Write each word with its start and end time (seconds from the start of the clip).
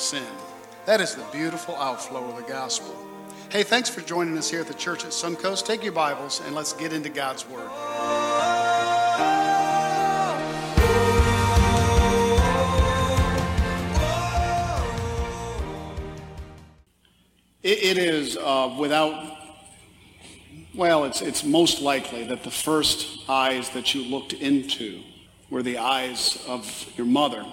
sin. 0.00 0.26
That 0.86 1.00
is 1.00 1.14
the 1.14 1.24
beautiful 1.30 1.76
outflow 1.76 2.30
of 2.30 2.36
the 2.36 2.42
gospel. 2.50 2.96
Hey, 3.50 3.62
thanks 3.62 3.90
for 3.90 4.00
joining 4.00 4.36
us 4.38 4.50
here 4.50 4.60
at 4.60 4.66
the 4.66 4.74
church 4.74 5.04
at 5.04 5.10
Suncoast. 5.10 5.66
Take 5.66 5.82
your 5.82 5.92
Bibles 5.92 6.40
and 6.46 6.54
let's 6.54 6.72
get 6.72 6.92
into 6.92 7.10
God's 7.10 7.46
Word. 7.48 7.68
It, 17.62 17.82
it 17.82 17.98
is 17.98 18.38
uh, 18.38 18.74
without, 18.78 19.36
well, 20.74 21.04
it's, 21.04 21.20
it's 21.20 21.44
most 21.44 21.82
likely 21.82 22.24
that 22.24 22.42
the 22.42 22.50
first 22.50 23.28
eyes 23.28 23.68
that 23.70 23.94
you 23.94 24.04
looked 24.04 24.32
into 24.32 25.02
were 25.50 25.62
the 25.62 25.76
eyes 25.76 26.42
of 26.48 26.86
your 26.96 27.06
mother. 27.06 27.44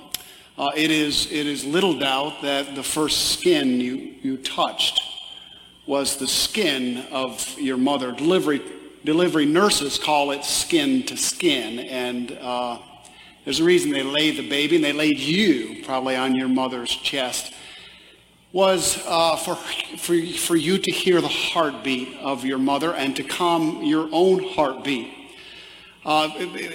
Uh, 0.57 0.71
it, 0.75 0.89
is, 0.89 1.31
it 1.31 1.45
is 1.45 1.63
little 1.63 1.99
doubt 1.99 2.41
that 2.41 2.73
the 2.73 2.81
first 2.81 3.33
skin 3.33 3.79
you, 3.79 4.15
you 4.23 4.37
touched 4.37 4.99
was 5.85 6.17
the 6.17 6.25
skin 6.25 7.05
of 7.11 7.59
your 7.59 7.77
mother. 7.77 8.11
Delivery, 8.11 8.63
delivery 9.05 9.45
nurses 9.45 9.99
call 9.99 10.31
it 10.31 10.43
skin 10.43 11.03
to 11.03 11.15
skin. 11.15 11.77
And 11.77 12.31
uh, 12.41 12.79
there's 13.45 13.59
a 13.59 13.63
reason 13.63 13.91
they 13.91 14.01
laid 14.01 14.37
the 14.37 14.49
baby 14.49 14.77
and 14.77 14.83
they 14.83 14.93
laid 14.93 15.19
you 15.19 15.83
probably 15.85 16.15
on 16.15 16.33
your 16.33 16.49
mother's 16.49 16.89
chest 16.89 17.53
was 18.51 18.99
uh, 19.05 19.35
for, 19.35 19.55
for, 19.97 20.19
for 20.19 20.55
you 20.55 20.79
to 20.79 20.91
hear 20.91 21.21
the 21.21 21.27
heartbeat 21.27 22.17
of 22.17 22.43
your 22.43 22.57
mother 22.57 22.95
and 22.95 23.15
to 23.15 23.23
calm 23.23 23.83
your 23.83 24.09
own 24.11 24.43
heartbeat. 24.43 25.13
Uh, 26.03 26.29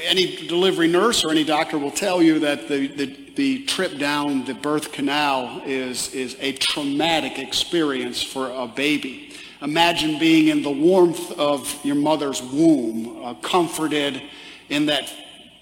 any 0.04 0.46
delivery 0.46 0.86
nurse 0.86 1.24
or 1.24 1.30
any 1.30 1.42
doctor 1.42 1.78
will 1.78 1.90
tell 1.90 2.22
you 2.22 2.38
that 2.38 2.68
the, 2.68 2.86
the, 2.86 3.21
the 3.36 3.64
trip 3.64 3.98
down 3.98 4.44
the 4.44 4.54
birth 4.54 4.92
canal 4.92 5.62
is, 5.64 6.12
is 6.14 6.36
a 6.40 6.52
traumatic 6.52 7.38
experience 7.38 8.22
for 8.22 8.50
a 8.50 8.66
baby. 8.66 9.32
Imagine 9.60 10.18
being 10.18 10.48
in 10.48 10.62
the 10.62 10.70
warmth 10.70 11.32
of 11.38 11.78
your 11.84 11.94
mother's 11.94 12.42
womb, 12.42 13.24
uh, 13.24 13.34
comforted 13.34 14.22
in 14.68 14.86
that 14.86 15.12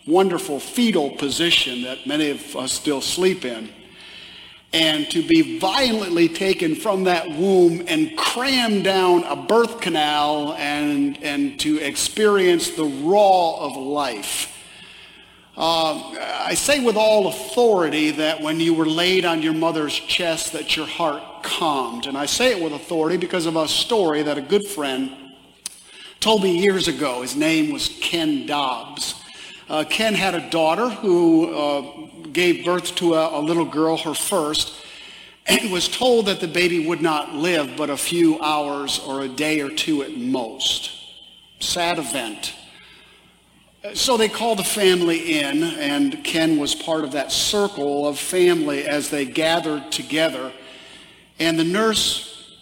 wonderful 0.07 0.59
fetal 0.59 1.11
position 1.11 1.83
that 1.83 2.07
many 2.07 2.31
of 2.31 2.57
us 2.57 2.73
still 2.73 3.01
sleep 3.01 3.45
in 3.45 3.71
and 4.73 5.11
to 5.11 5.27
be 5.27 5.59
violently 5.59 6.29
taken 6.29 6.77
from 6.77 7.05
that 7.05 7.29
womb 7.29 7.83
and 7.89 8.17
crammed 8.17 8.85
down 8.85 9.25
a 9.25 9.35
birth 9.35 9.81
canal 9.81 10.55
and, 10.55 11.23
and 11.25 11.59
to 11.59 11.79
experience 11.79 12.71
the 12.71 12.85
raw 12.85 13.57
of 13.57 13.77
life. 13.77 14.59
Uh, 15.56 16.15
I 16.47 16.55
say 16.55 16.83
with 16.83 16.97
all 16.97 17.27
authority 17.27 18.12
that 18.12 18.41
when 18.41 18.61
you 18.61 18.73
were 18.73 18.87
laid 18.87 19.25
on 19.25 19.43
your 19.43 19.53
mother's 19.53 19.95
chest 19.95 20.53
that 20.53 20.77
your 20.77 20.87
heart 20.87 21.23
calmed. 21.42 22.07
And 22.07 22.17
I 22.17 22.27
say 22.27 22.53
it 22.53 22.62
with 22.62 22.73
authority 22.73 23.17
because 23.17 23.47
of 23.47 23.57
a 23.57 23.67
story 23.69 24.23
that 24.23 24.39
a 24.39 24.42
good 24.42 24.67
friend 24.67 25.11
told 26.20 26.42
me 26.42 26.59
years 26.59 26.87
ago. 26.87 27.23
His 27.23 27.34
name 27.34 27.73
was 27.73 27.89
Ken 28.01 28.47
Dobbs. 28.47 29.15
Uh, 29.69 29.84
Ken 29.89 30.15
had 30.15 30.34
a 30.34 30.51
daughter 30.51 30.89
who 30.89 31.55
uh, 31.55 32.09
gave 32.33 32.64
birth 32.64 32.95
to 32.97 33.14
a, 33.14 33.39
a 33.39 33.41
little 33.41 33.64
girl, 33.64 33.97
her 33.97 34.14
first, 34.14 34.75
and 35.47 35.73
was 35.73 35.89
told 35.89 36.27
that 36.27 36.41
the 36.41 36.48
baby 36.48 36.87
would 36.87 37.01
not 37.01 37.35
live 37.35 37.77
but 37.77 37.91
a 37.91 37.97
few 37.97 38.41
hours 38.41 39.01
or 39.01 39.23
a 39.23 39.29
day 39.29 39.61
or 39.61 39.70
two 39.70 40.03
at 40.03 40.17
most. 40.17 40.91
Sad 41.61 41.98
event. 41.98 42.55
So 43.95 44.17
they 44.18 44.29
called 44.29 44.58
the 44.58 44.64
family 44.64 45.41
in, 45.41 45.63
and 45.63 46.23
Ken 46.23 46.58
was 46.58 46.74
part 46.74 47.02
of 47.02 47.13
that 47.13 47.33
circle 47.33 48.07
of 48.07 48.18
family 48.18 48.85
as 48.85 49.08
they 49.08 49.24
gathered 49.24 49.91
together. 49.91 50.52
And 51.39 51.58
the 51.58 51.64
nurse 51.64 52.58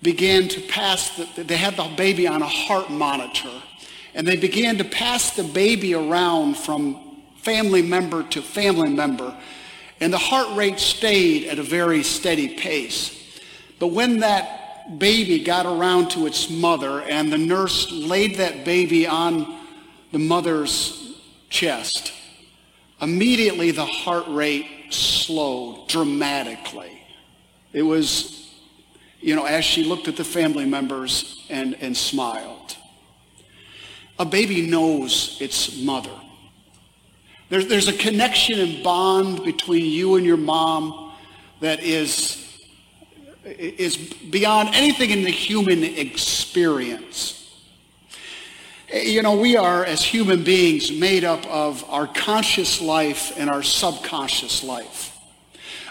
began 0.00 0.48
to 0.48 0.60
pass, 0.62 1.16
the, 1.16 1.44
they 1.44 1.56
had 1.56 1.76
the 1.76 1.92
baby 1.96 2.26
on 2.26 2.40
a 2.40 2.48
heart 2.48 2.90
monitor. 2.90 3.52
And 4.14 4.26
they 4.26 4.36
began 4.36 4.78
to 4.78 4.84
pass 4.84 5.36
the 5.36 5.44
baby 5.44 5.94
around 5.94 6.56
from 6.56 7.12
family 7.42 7.82
member 7.82 8.22
to 8.22 8.40
family 8.40 8.88
member, 8.88 9.36
and 10.00 10.12
the 10.12 10.18
heart 10.18 10.56
rate 10.56 10.78
stayed 10.78 11.48
at 11.48 11.58
a 11.58 11.62
very 11.62 12.02
steady 12.02 12.56
pace. 12.56 13.40
But 13.78 13.88
when 13.88 14.20
that 14.20 14.98
baby 14.98 15.44
got 15.44 15.66
around 15.66 16.10
to 16.12 16.26
its 16.26 16.50
mother 16.50 17.02
and 17.02 17.32
the 17.32 17.38
nurse 17.38 17.90
laid 17.90 18.36
that 18.36 18.64
baby 18.64 19.06
on 19.06 19.61
the 20.12 20.18
mother's 20.18 21.18
chest, 21.48 22.12
immediately 23.00 23.70
the 23.70 23.84
heart 23.84 24.24
rate 24.28 24.66
slowed 24.90 25.88
dramatically. 25.88 27.02
It 27.72 27.82
was, 27.82 28.54
you 29.20 29.34
know, 29.34 29.44
as 29.44 29.64
she 29.64 29.84
looked 29.84 30.06
at 30.08 30.16
the 30.16 30.24
family 30.24 30.66
members 30.66 31.44
and, 31.48 31.74
and 31.80 31.96
smiled. 31.96 32.76
A 34.18 34.24
baby 34.24 34.66
knows 34.66 35.38
its 35.40 35.78
mother. 35.82 36.14
There's, 37.48 37.66
there's 37.66 37.88
a 37.88 37.92
connection 37.92 38.60
and 38.60 38.84
bond 38.84 39.44
between 39.44 39.84
you 39.84 40.16
and 40.16 40.24
your 40.24 40.36
mom 40.36 41.12
that 41.60 41.82
is, 41.82 42.62
is 43.44 43.96
beyond 43.96 44.70
anything 44.74 45.10
in 45.10 45.22
the 45.22 45.30
human 45.30 45.82
experience. 45.82 47.41
Eh, 48.92 49.02
you 49.02 49.22
know, 49.22 49.36
we 49.36 49.56
are, 49.56 49.84
as 49.84 50.04
human 50.04 50.44
beings, 50.44 50.92
made 50.92 51.24
up 51.24 51.44
of 51.46 51.84
our 51.90 52.06
conscious 52.06 52.80
life 52.80 53.32
and 53.38 53.48
our 53.48 53.62
subconscious 53.62 54.62
life. 54.62 55.16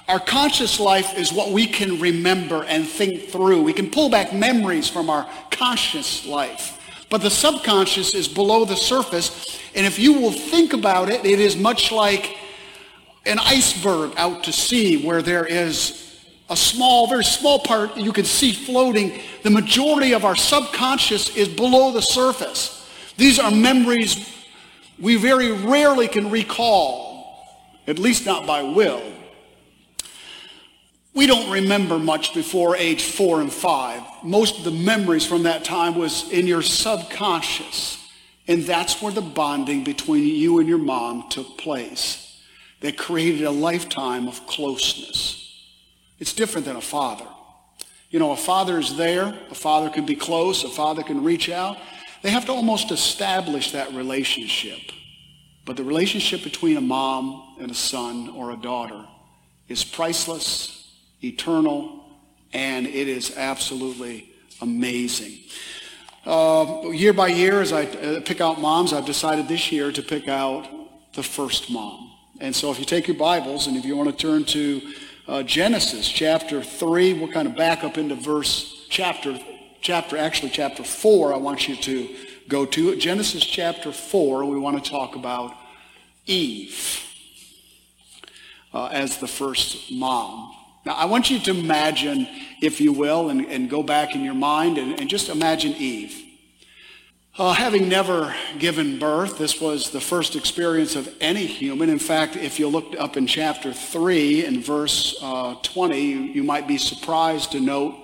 Our 0.08 0.20
conscious 0.20 0.80
life 0.80 1.18
is 1.18 1.34
what 1.34 1.52
we 1.52 1.66
can 1.66 2.00
remember 2.00 2.64
and 2.64 2.88
think 2.88 3.30
through. 3.30 3.64
We 3.64 3.74
can 3.74 3.90
pull 3.90 4.10
back 4.10 4.34
memories 4.34 4.88
from 4.88 5.10
our 5.10 5.28
conscious 5.50 6.26
life. 6.26 6.78
But 7.10 7.22
the 7.22 7.30
subconscious 7.30 8.14
is 8.14 8.28
below 8.28 8.66
the 8.66 8.76
surface. 8.76 9.60
And 9.74 9.86
if 9.86 9.98
you 10.00 10.14
will 10.14 10.32
think 10.32 10.74
about 10.74 11.10
it, 11.10 11.26
it 11.26 11.40
is 11.40 11.58
much 11.58 11.92
like 11.92 12.38
an 13.26 13.40
iceberg 13.40 14.14
out 14.18 14.44
to 14.46 14.54
sea 14.54 15.06
where 15.06 15.22
there 15.22 15.46
is 15.46 16.20
a 16.50 16.58
small, 16.58 17.08
very 17.08 17.24
small 17.24 17.60
part 17.60 17.96
you 17.96 18.12
can 18.12 18.26
see 18.26 18.52
floating. 18.52 19.20
The 19.44 19.50
majority 19.50 20.14
of 20.14 20.26
our 20.26 20.36
subconscious 20.36 21.36
is 21.36 21.48
below 21.48 21.92
the 21.92 22.02
surface. 22.02 22.81
These 23.22 23.38
are 23.38 23.52
memories 23.52 24.18
we 24.98 25.16
very 25.16 25.52
rarely 25.52 26.08
can 26.08 26.32
recall, 26.32 27.46
at 27.86 28.00
least 28.00 28.26
not 28.26 28.48
by 28.48 28.64
will. 28.64 29.04
We 31.14 31.28
don't 31.28 31.52
remember 31.52 32.00
much 32.00 32.34
before 32.34 32.76
age 32.76 33.04
four 33.04 33.40
and 33.40 33.54
five. 33.54 34.02
Most 34.24 34.58
of 34.58 34.64
the 34.64 34.72
memories 34.72 35.24
from 35.24 35.44
that 35.44 35.64
time 35.64 35.94
was 35.94 36.32
in 36.32 36.48
your 36.48 36.64
subconscious. 36.64 38.04
And 38.48 38.64
that's 38.64 39.04
where 39.04 39.14
the 39.14 39.22
bonding 39.22 39.84
between 39.84 40.26
you 40.26 40.58
and 40.58 40.68
your 40.68 40.80
mom 40.80 41.30
took 41.30 41.60
place. 41.60 42.42
That 42.80 42.98
created 42.98 43.44
a 43.44 43.52
lifetime 43.52 44.28
of 44.28 44.48
closeness. 44.48 45.64
It's 46.18 46.34
different 46.34 46.66
than 46.66 46.76
a 46.76 46.82
father. 46.82 47.28
You 48.10 48.18
know, 48.18 48.32
a 48.32 48.36
father 48.36 48.80
is 48.80 48.98
there. 48.98 49.38
A 49.52 49.56
father 49.56 49.92
can 49.92 50.08
be 50.08 50.16
close. 50.16 50.64
A 50.64 50.70
father 50.70 51.04
can 51.04 51.24
reach 51.24 51.52
out. 51.52 51.78
They 52.22 52.30
have 52.30 52.46
to 52.46 52.52
almost 52.52 52.92
establish 52.92 53.72
that 53.72 53.94
relationship. 53.94 54.80
But 55.66 55.78
the 55.78 55.84
relationship 55.84 56.44
between 56.44 56.78
a 56.78 56.82
mom 56.82 57.56
and 57.60 57.72
a 57.72 57.76
son 57.76 58.30
or 58.30 58.52
a 58.52 58.58
daughter 58.58 59.06
is 59.68 59.84
priceless 59.84 60.92
eternal, 61.24 62.04
and 62.54 62.88
it 62.88 63.08
is 63.08 63.38
absolutely 63.38 64.30
amazing. 64.62 65.38
Uh, 66.26 66.90
year 66.92 67.14
by 67.14 67.28
year, 67.28 67.62
as 67.62 67.74
I 67.74 67.86
uh, 67.86 68.22
pick 68.22 68.42
out 68.42 68.60
moms, 68.60 68.94
I've 68.94 69.06
decided 69.06 69.48
this 69.48 69.72
year 69.72 69.92
to 69.92 70.02
pick 70.04 70.28
out 70.28 70.68
the 71.14 71.24
first 71.24 71.72
mom. 71.72 72.12
And 72.40 72.56
so 72.56 72.72
if 72.72 72.80
you 72.80 72.86
take 72.86 73.08
your 73.08 73.18
Bibles 73.18 73.68
and 73.68 73.78
if 73.78 73.86
you 73.86 73.96
want 73.96 74.10
to 74.10 74.16
turn 74.16 74.44
to 74.46 74.82
uh, 75.28 75.44
Genesis 75.44 76.08
chapter 76.08 76.62
3, 76.62 77.14
we'll 77.14 77.32
kind 77.32 77.48
of 77.48 77.56
back 77.56 77.84
up 77.84 77.98
into 77.98 78.16
verse 78.16 78.86
chapter, 78.90 79.40
chapter, 79.82 80.16
actually 80.16 80.52
chapter 80.52 80.84
4, 80.84 81.34
I 81.34 81.38
want 81.38 81.68
you 81.68 81.76
to 81.76 82.16
go 82.48 82.66
to. 82.66 82.96
Genesis 82.96 83.44
chapter 83.44 83.92
4, 83.92 84.46
we 84.46 84.58
want 84.58 84.84
to 84.84 84.90
talk 84.90 85.16
about 85.16 85.56
Eve 86.26 87.04
uh, 88.74 88.86
as 88.88 89.18
the 89.18 89.28
first 89.28 89.92
mom. 89.92 90.56
Now, 90.86 90.94
I 90.94 91.06
want 91.06 91.30
you 91.30 91.40
to 91.40 91.52
imagine, 91.52 92.28
if 92.62 92.80
you 92.80 92.94
will, 92.94 93.30
and, 93.30 93.46
and 93.46 93.70
go 93.70 93.84
back 93.84 94.16
in 94.16 94.24
your 94.24 94.34
mind 94.34 94.78
and, 94.78 95.00
and 95.00 95.10
just 95.10 95.30
imagine 95.30 95.74
Eve. 95.74 96.18
Uh, 97.38 97.54
having 97.54 97.88
never 97.88 98.36
given 98.60 99.00
birth, 99.00 99.38
this 99.38 99.62
was 99.62 99.92
the 99.92 100.02
first 100.02 100.36
experience 100.36 100.96
of 100.96 101.10
any 101.22 101.46
human. 101.46 101.90
In 101.90 102.00
fact, 102.00 102.36
if 102.36 102.60
you 102.60 102.68
looked 102.68 102.96
up 102.96 103.16
in 103.16 103.26
chapter 103.26 103.72
3 103.72 104.46
and 104.46 104.64
verse 104.64 105.18
uh, 105.22 105.56
20, 105.64 106.02
you, 106.02 106.20
you 106.20 106.44
might 106.44 106.68
be 106.68 106.78
surprised 106.78 107.54
to 107.54 107.60
note 107.60 107.96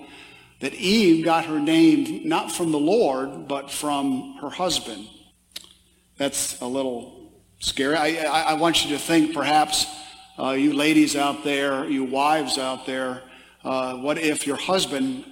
that 0.60 0.74
Eve 0.74 1.24
got 1.24 1.46
her 1.46 1.60
name 1.60 2.28
not 2.28 2.52
from 2.52 2.72
the 2.72 2.80
Lord, 2.80 3.48
but 3.48 3.72
from 3.72 4.38
her 4.42 4.50
husband. 4.50 5.08
That's 6.18 6.60
a 6.62 6.66
little 6.68 7.32
scary. 7.60 7.96
I, 7.96 8.24
I, 8.24 8.42
I 8.42 8.54
want 8.56 8.84
you 8.84 8.98
to 8.98 9.02
think 9.02 9.34
perhaps 9.34 9.86
Uh, 10.40 10.54
you 10.54 10.72
ladies 10.72 11.16
out 11.16 11.44
there, 11.44 11.90
you 11.90 12.06
wives 12.06 12.60
out 12.60 12.86
there, 12.86 13.24
uh, 13.64 13.98
what 14.06 14.18
if 14.20 14.46
your 14.46 14.56
husband 14.56 15.26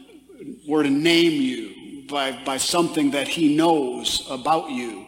were 0.67 0.81
to 0.81 0.89
name 0.89 1.33
you 1.49 2.07
by, 2.09 2.31
by 2.43 2.57
something 2.57 3.11
that 3.11 3.27
he 3.27 3.55
knows 3.55 4.25
about 4.31 4.71
you? 4.71 5.05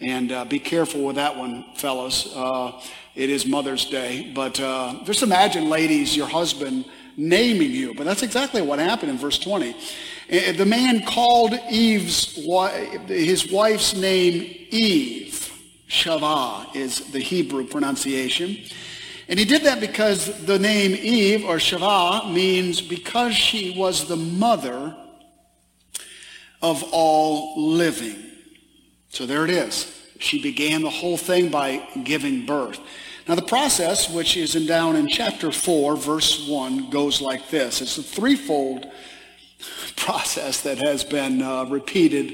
And 0.00 0.32
uh, 0.32 0.46
be 0.48 0.58
careful 0.58 1.04
with 1.04 1.16
that 1.16 1.36
one, 1.36 1.64
fellas. 1.74 2.32
Uh, 2.34 2.80
it 3.14 3.28
is 3.28 3.44
Mother's 3.44 3.84
Day. 3.90 4.32
But 4.34 4.58
uh, 4.58 5.04
just 5.04 5.22
imagine, 5.22 5.68
ladies, 5.68 6.16
your 6.16 6.28
husband 6.28 6.86
naming 7.16 7.70
you. 7.70 7.94
But 7.94 8.04
that's 8.04 8.22
exactly 8.22 8.62
what 8.62 8.78
happened 8.78 9.10
in 9.10 9.18
verse 9.18 9.38
20. 9.38 9.70
Uh, 9.72 10.52
the 10.52 10.66
man 10.66 11.04
called 11.04 11.54
Eve's, 11.70 12.34
his 13.06 13.50
wife's 13.50 13.94
name 13.94 14.66
Eve. 14.70 15.52
Shavah 15.88 16.74
is 16.74 17.12
the 17.12 17.20
Hebrew 17.20 17.66
pronunciation. 17.66 18.56
And 19.28 19.38
he 19.38 19.44
did 19.44 19.62
that 19.62 19.80
because 19.80 20.44
the 20.44 20.58
name 20.58 20.92
Eve 20.92 21.44
or 21.44 21.56
Shavah 21.56 22.32
means 22.32 22.80
because 22.80 23.34
she 23.34 23.76
was 23.76 24.06
the 24.06 24.16
mother 24.16 24.96
of 26.62 26.84
all 26.92 27.60
living. 27.60 28.16
So 29.08 29.26
there 29.26 29.44
it 29.44 29.50
is. 29.50 29.92
She 30.18 30.42
began 30.42 30.82
the 30.82 30.90
whole 30.90 31.16
thing 31.16 31.50
by 31.50 31.86
giving 32.04 32.46
birth. 32.46 32.80
Now 33.28 33.34
the 33.34 33.42
process, 33.42 34.08
which 34.08 34.36
is 34.36 34.54
in 34.54 34.66
down 34.66 34.94
in 34.94 35.08
chapter 35.08 35.50
4, 35.50 35.96
verse 35.96 36.46
1, 36.48 36.90
goes 36.90 37.20
like 37.20 37.50
this. 37.50 37.80
It's 37.80 37.98
a 37.98 38.02
threefold 38.02 38.86
process 39.96 40.60
that 40.62 40.78
has 40.78 41.02
been 41.02 41.42
uh, 41.42 41.64
repeated 41.64 42.32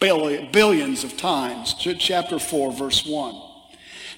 billions 0.00 1.04
of 1.04 1.16
times. 1.18 1.74
Chapter 1.74 2.38
4, 2.38 2.72
verse 2.72 3.04
1. 3.06 3.40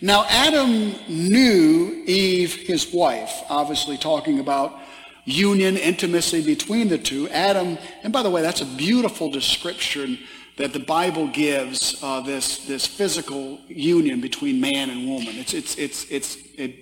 Now, 0.01 0.25
Adam 0.29 0.95
knew 1.09 2.05
Eve, 2.07 2.55
his 2.55 2.93
wife, 2.93 3.43
obviously 3.49 3.97
talking 3.97 4.39
about 4.39 4.79
union, 5.25 5.77
intimacy 5.77 6.45
between 6.45 6.89
the 6.89 6.99
two. 6.99 7.29
Adam, 7.31 7.79
and 8.03 8.13
by 8.13 8.23
the 8.23 8.31
way, 8.31 8.43
that's 8.43 8.61
a 8.61 8.77
beautiful 8.77 9.31
description 9.31 10.19
that 10.57 10.73
the 10.73 10.79
Bible 10.79 11.27
gives 11.29 12.03
uh, 12.03 12.21
this, 12.21 12.67
this 12.67 12.87
physical 12.87 13.59
union 13.67 14.21
between 14.21 14.61
man 14.61 14.91
and 14.91 15.09
woman. 15.09 15.35
It's, 15.37 15.53
it's, 15.53 15.77
it's, 15.77 16.05
it's, 16.11 16.37
it, 16.57 16.77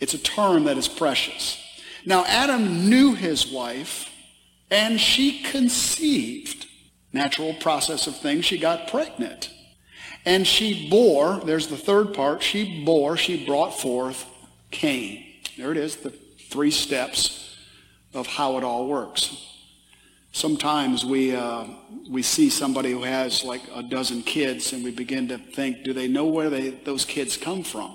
it's 0.00 0.14
a 0.14 0.18
term 0.18 0.64
that 0.64 0.78
is 0.78 0.88
precious. 0.88 1.62
Now, 2.06 2.24
Adam 2.24 2.88
knew 2.88 3.14
his 3.14 3.46
wife, 3.46 4.08
and 4.70 5.00
she 5.00 5.42
conceived. 5.42 6.66
Natural 7.12 7.52
process 7.54 8.06
of 8.06 8.16
things, 8.16 8.46
she 8.46 8.56
got 8.56 8.88
pregnant. 8.88 9.50
And 10.24 10.46
she 10.46 10.88
bore, 10.88 11.40
there's 11.44 11.66
the 11.66 11.76
third 11.76 12.14
part, 12.14 12.42
she 12.42 12.84
bore, 12.84 13.16
she 13.16 13.44
brought 13.44 13.78
forth 13.78 14.24
Cain. 14.70 15.24
There 15.58 15.72
it 15.72 15.76
is, 15.76 15.96
the 15.96 16.10
three 16.10 16.70
steps 16.70 17.58
of 18.14 18.26
how 18.26 18.56
it 18.56 18.64
all 18.64 18.86
works. 18.86 19.36
Sometimes 20.32 21.04
we, 21.04 21.34
uh, 21.34 21.66
we 22.08 22.22
see 22.22 22.48
somebody 22.48 22.90
who 22.90 23.02
has 23.02 23.44
like 23.44 23.62
a 23.74 23.82
dozen 23.82 24.22
kids 24.22 24.72
and 24.72 24.82
we 24.82 24.90
begin 24.90 25.28
to 25.28 25.38
think, 25.38 25.84
do 25.84 25.92
they 25.92 26.08
know 26.08 26.26
where 26.26 26.50
they, 26.50 26.70
those 26.70 27.04
kids 27.04 27.36
come 27.36 27.62
from? 27.62 27.94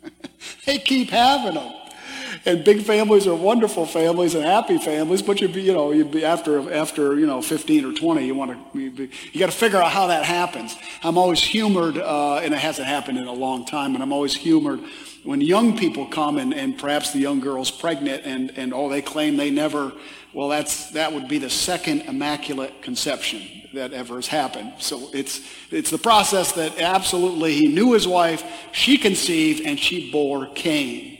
they 0.66 0.78
keep 0.78 1.10
having 1.10 1.54
them 1.54 1.72
and 2.44 2.64
big 2.64 2.82
families 2.82 3.26
are 3.26 3.34
wonderful 3.34 3.86
families 3.86 4.34
and 4.34 4.44
happy 4.44 4.78
families, 4.78 5.22
but 5.22 5.40
you 5.40 5.48
you 5.48 5.72
know 5.72 5.92
you 5.92 6.04
be 6.04 6.24
after 6.24 6.72
after 6.72 7.18
you 7.18 7.26
know 7.26 7.40
15 7.42 7.84
or 7.84 7.92
20, 7.92 8.26
you 8.26 8.34
want 8.34 8.72
to 8.72 8.78
you 8.78 9.38
got 9.38 9.46
to 9.46 9.52
figure 9.52 9.78
out 9.78 9.92
how 9.92 10.08
that 10.08 10.24
happens. 10.24 10.76
I'm 11.02 11.18
always 11.18 11.40
humored, 11.40 11.98
uh, 11.98 12.38
and 12.38 12.52
it 12.52 12.58
hasn't 12.58 12.88
happened 12.88 13.18
in 13.18 13.26
a 13.26 13.32
long 13.32 13.64
time, 13.64 13.94
and 13.94 14.02
I'm 14.02 14.12
always 14.12 14.34
humored 14.34 14.80
when 15.24 15.40
young 15.40 15.78
people 15.78 16.06
come 16.06 16.38
and, 16.38 16.52
and 16.52 16.76
perhaps 16.76 17.12
the 17.12 17.20
young 17.20 17.40
girl's 17.40 17.70
pregnant 17.70 18.24
and 18.24 18.52
and 18.56 18.74
oh 18.74 18.88
they 18.88 19.02
claim 19.02 19.36
they 19.36 19.50
never. 19.50 19.92
Well, 20.34 20.48
that's 20.48 20.90
that 20.92 21.12
would 21.12 21.28
be 21.28 21.38
the 21.38 21.50
second 21.50 22.02
immaculate 22.02 22.82
conception 22.82 23.42
that 23.74 23.92
ever 23.92 24.16
has 24.16 24.26
happened. 24.26 24.72
So 24.78 25.10
it's 25.12 25.40
it's 25.70 25.90
the 25.90 25.98
process 25.98 26.52
that 26.52 26.80
absolutely 26.80 27.54
he 27.54 27.68
knew 27.68 27.92
his 27.92 28.08
wife, 28.08 28.42
she 28.72 28.98
conceived, 28.98 29.64
and 29.64 29.78
she 29.78 30.10
bore 30.10 30.46
Cain. 30.54 31.11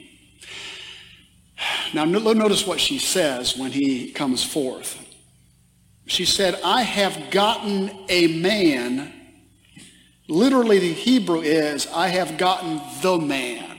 Now, 1.94 2.04
notice 2.04 2.66
what 2.66 2.80
she 2.80 2.98
says 2.98 3.56
when 3.56 3.72
he 3.72 4.10
comes 4.12 4.42
forth. 4.42 4.98
She 6.06 6.24
said, 6.24 6.58
I 6.64 6.82
have 6.82 7.30
gotten 7.30 7.90
a 8.08 8.26
man. 8.26 9.12
Literally, 10.28 10.78
the 10.78 10.92
Hebrew 10.92 11.40
is, 11.40 11.86
I 11.86 12.08
have 12.08 12.38
gotten 12.38 12.80
the 13.02 13.18
man 13.18 13.78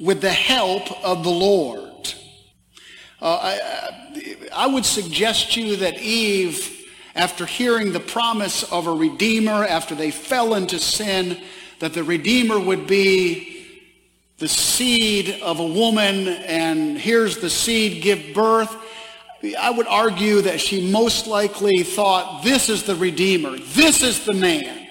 with 0.00 0.20
the 0.20 0.30
help 0.30 0.90
of 1.04 1.24
the 1.24 1.30
Lord. 1.30 2.14
Uh, 3.20 3.38
I, 3.42 4.48
I 4.54 4.66
would 4.66 4.84
suggest 4.84 5.52
to 5.52 5.62
you 5.62 5.76
that 5.76 5.98
Eve, 6.00 6.86
after 7.14 7.46
hearing 7.46 7.92
the 7.92 8.00
promise 8.00 8.62
of 8.72 8.86
a 8.86 8.92
Redeemer, 8.92 9.64
after 9.64 9.94
they 9.94 10.10
fell 10.10 10.54
into 10.54 10.78
sin, 10.78 11.40
that 11.80 11.94
the 11.94 12.04
Redeemer 12.04 12.58
would 12.58 12.86
be 12.86 13.57
the 14.38 14.48
seed 14.48 15.40
of 15.42 15.58
a 15.58 15.66
woman 15.66 16.28
and 16.28 16.96
here's 16.96 17.38
the 17.38 17.50
seed 17.50 18.02
give 18.02 18.34
birth, 18.34 18.74
I 19.58 19.70
would 19.70 19.86
argue 19.86 20.42
that 20.42 20.60
she 20.60 20.90
most 20.90 21.26
likely 21.26 21.82
thought, 21.82 22.42
this 22.42 22.68
is 22.68 22.84
the 22.84 22.94
Redeemer. 22.94 23.56
This 23.58 24.02
is 24.02 24.24
the 24.24 24.34
man. 24.34 24.86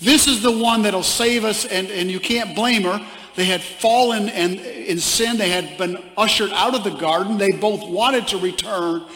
This 0.00 0.26
is 0.26 0.42
the 0.42 0.50
one 0.50 0.82
that'll 0.82 1.02
save 1.02 1.44
us. 1.44 1.64
And, 1.64 1.90
and 1.90 2.10
you 2.10 2.20
can't 2.20 2.54
blame 2.54 2.82
her. 2.82 3.04
They 3.36 3.46
had 3.46 3.62
fallen 3.62 4.28
and 4.28 4.60
in 4.60 4.98
sin. 5.00 5.38
They 5.38 5.50
had 5.50 5.76
been 5.76 6.02
ushered 6.16 6.50
out 6.52 6.74
of 6.74 6.84
the 6.84 6.96
garden. 6.98 7.36
They 7.36 7.52
both 7.52 7.88
wanted 7.88 8.28
to 8.28 8.38
return. 8.38 9.06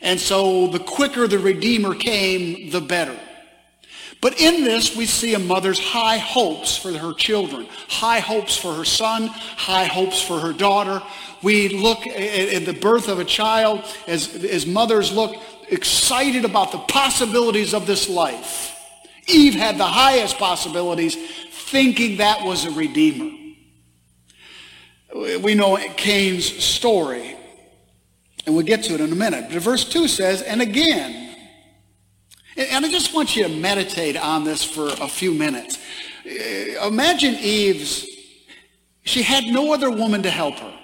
And 0.00 0.18
so 0.18 0.66
the 0.68 0.78
quicker 0.78 1.28
the 1.28 1.38
Redeemer 1.38 1.94
came, 1.94 2.70
the 2.70 2.80
better. 2.80 3.18
But 4.22 4.40
in 4.40 4.62
this, 4.62 4.96
we 4.96 5.04
see 5.06 5.34
a 5.34 5.38
mother's 5.40 5.80
high 5.80 6.16
hopes 6.16 6.76
for 6.76 6.96
her 6.96 7.12
children, 7.12 7.66
high 7.88 8.20
hopes 8.20 8.56
for 8.56 8.72
her 8.72 8.84
son, 8.84 9.26
high 9.26 9.84
hopes 9.84 10.22
for 10.22 10.38
her 10.38 10.52
daughter. 10.52 11.02
We 11.42 11.68
look 11.68 12.06
at 12.06 12.64
the 12.64 12.72
birth 12.72 13.08
of 13.08 13.18
a 13.18 13.24
child 13.24 13.84
as, 14.06 14.32
as 14.44 14.64
mothers 14.64 15.10
look 15.12 15.34
excited 15.68 16.44
about 16.44 16.70
the 16.70 16.78
possibilities 16.78 17.74
of 17.74 17.84
this 17.84 18.08
life. 18.08 18.78
Eve 19.26 19.54
had 19.54 19.76
the 19.76 19.84
highest 19.84 20.38
possibilities, 20.38 21.16
thinking 21.50 22.18
that 22.18 22.44
was 22.44 22.64
a 22.64 22.70
redeemer. 22.70 23.36
We 25.40 25.56
know 25.56 25.76
Cain's 25.96 26.46
story, 26.62 27.36
and 28.46 28.54
we'll 28.54 28.66
get 28.66 28.84
to 28.84 28.94
it 28.94 29.00
in 29.00 29.10
a 29.10 29.16
minute. 29.16 29.46
But 29.50 29.62
verse 29.62 29.84
2 29.84 30.06
says, 30.06 30.42
And 30.42 30.62
again, 30.62 31.31
and 32.56 32.84
I 32.84 32.90
just 32.90 33.14
want 33.14 33.36
you 33.36 33.44
to 33.44 33.48
meditate 33.48 34.16
on 34.16 34.44
this 34.44 34.62
for 34.62 34.88
a 34.88 35.08
few 35.08 35.32
minutes. 35.32 35.78
Uh, 36.24 36.86
imagine 36.86 37.34
Eve's, 37.34 38.06
she 39.04 39.22
had 39.22 39.44
no 39.44 39.72
other 39.72 39.90
woman 39.90 40.22
to 40.22 40.30
help 40.30 40.58
her. 40.58 40.78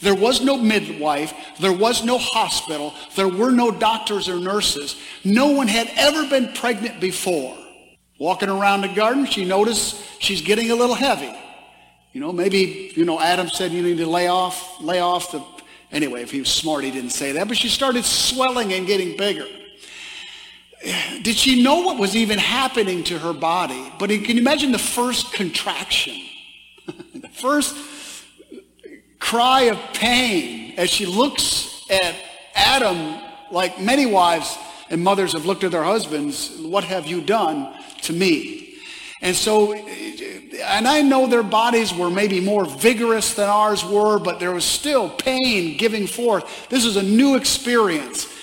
There 0.00 0.14
was 0.14 0.42
no 0.42 0.56
midwife. 0.56 1.32
There 1.60 1.72
was 1.72 2.04
no 2.04 2.18
hospital. 2.18 2.92
There 3.16 3.28
were 3.28 3.50
no 3.50 3.70
doctors 3.70 4.28
or 4.28 4.38
nurses. 4.38 5.00
No 5.24 5.50
one 5.50 5.66
had 5.66 5.90
ever 5.96 6.28
been 6.28 6.52
pregnant 6.52 7.00
before. 7.00 7.56
Walking 8.18 8.48
around 8.48 8.82
the 8.82 8.88
garden, 8.88 9.24
she 9.24 9.44
noticed 9.44 9.96
she's 10.20 10.42
getting 10.42 10.70
a 10.70 10.74
little 10.74 10.94
heavy. 10.94 11.34
You 12.12 12.20
know, 12.20 12.32
maybe, 12.32 12.92
you 12.94 13.04
know, 13.04 13.18
Adam 13.18 13.48
said 13.48 13.72
you 13.72 13.82
need 13.82 13.98
to 13.98 14.06
lay 14.06 14.28
off, 14.28 14.80
lay 14.80 15.00
off 15.00 15.32
the, 15.32 15.42
anyway, 15.90 16.22
if 16.22 16.30
he 16.30 16.40
was 16.40 16.48
smart, 16.48 16.84
he 16.84 16.90
didn't 16.90 17.10
say 17.10 17.32
that, 17.32 17.48
but 17.48 17.56
she 17.56 17.68
started 17.68 18.04
swelling 18.04 18.72
and 18.72 18.86
getting 18.86 19.16
bigger 19.16 19.46
did 21.22 21.36
she 21.36 21.62
know 21.62 21.80
what 21.80 21.98
was 21.98 22.14
even 22.14 22.38
happening 22.38 23.04
to 23.04 23.18
her 23.18 23.32
body? 23.32 23.92
But 23.98 24.10
can 24.10 24.36
you 24.36 24.40
imagine 24.40 24.72
the 24.72 24.78
first 24.78 25.32
contraction? 25.32 26.14
the 27.14 27.28
first 27.28 27.76
cry 29.18 29.62
of 29.62 29.78
pain 29.94 30.74
as 30.76 30.90
she 30.90 31.06
looks 31.06 31.82
at 31.90 32.14
Adam, 32.54 33.20
like 33.50 33.80
many 33.80 34.04
wives 34.04 34.58
and 34.90 35.02
mothers 35.02 35.32
have 35.32 35.46
looked 35.46 35.64
at 35.64 35.70
their 35.70 35.82
husbands, 35.82 36.58
what 36.60 36.84
have 36.84 37.06
you 37.06 37.22
done 37.22 37.74
to 38.02 38.12
me? 38.12 38.76
And 39.22 39.34
so, 39.34 39.72
and 39.72 40.86
I 40.86 41.00
know 41.00 41.26
their 41.26 41.42
bodies 41.42 41.94
were 41.94 42.10
maybe 42.10 42.40
more 42.40 42.66
vigorous 42.66 43.32
than 43.32 43.48
ours 43.48 43.82
were, 43.82 44.18
but 44.18 44.38
there 44.38 44.52
was 44.52 44.66
still 44.66 45.08
pain 45.08 45.78
giving 45.78 46.06
forth. 46.06 46.68
This 46.68 46.84
is 46.84 46.96
a 46.96 47.02
new 47.02 47.36
experience 47.36 48.33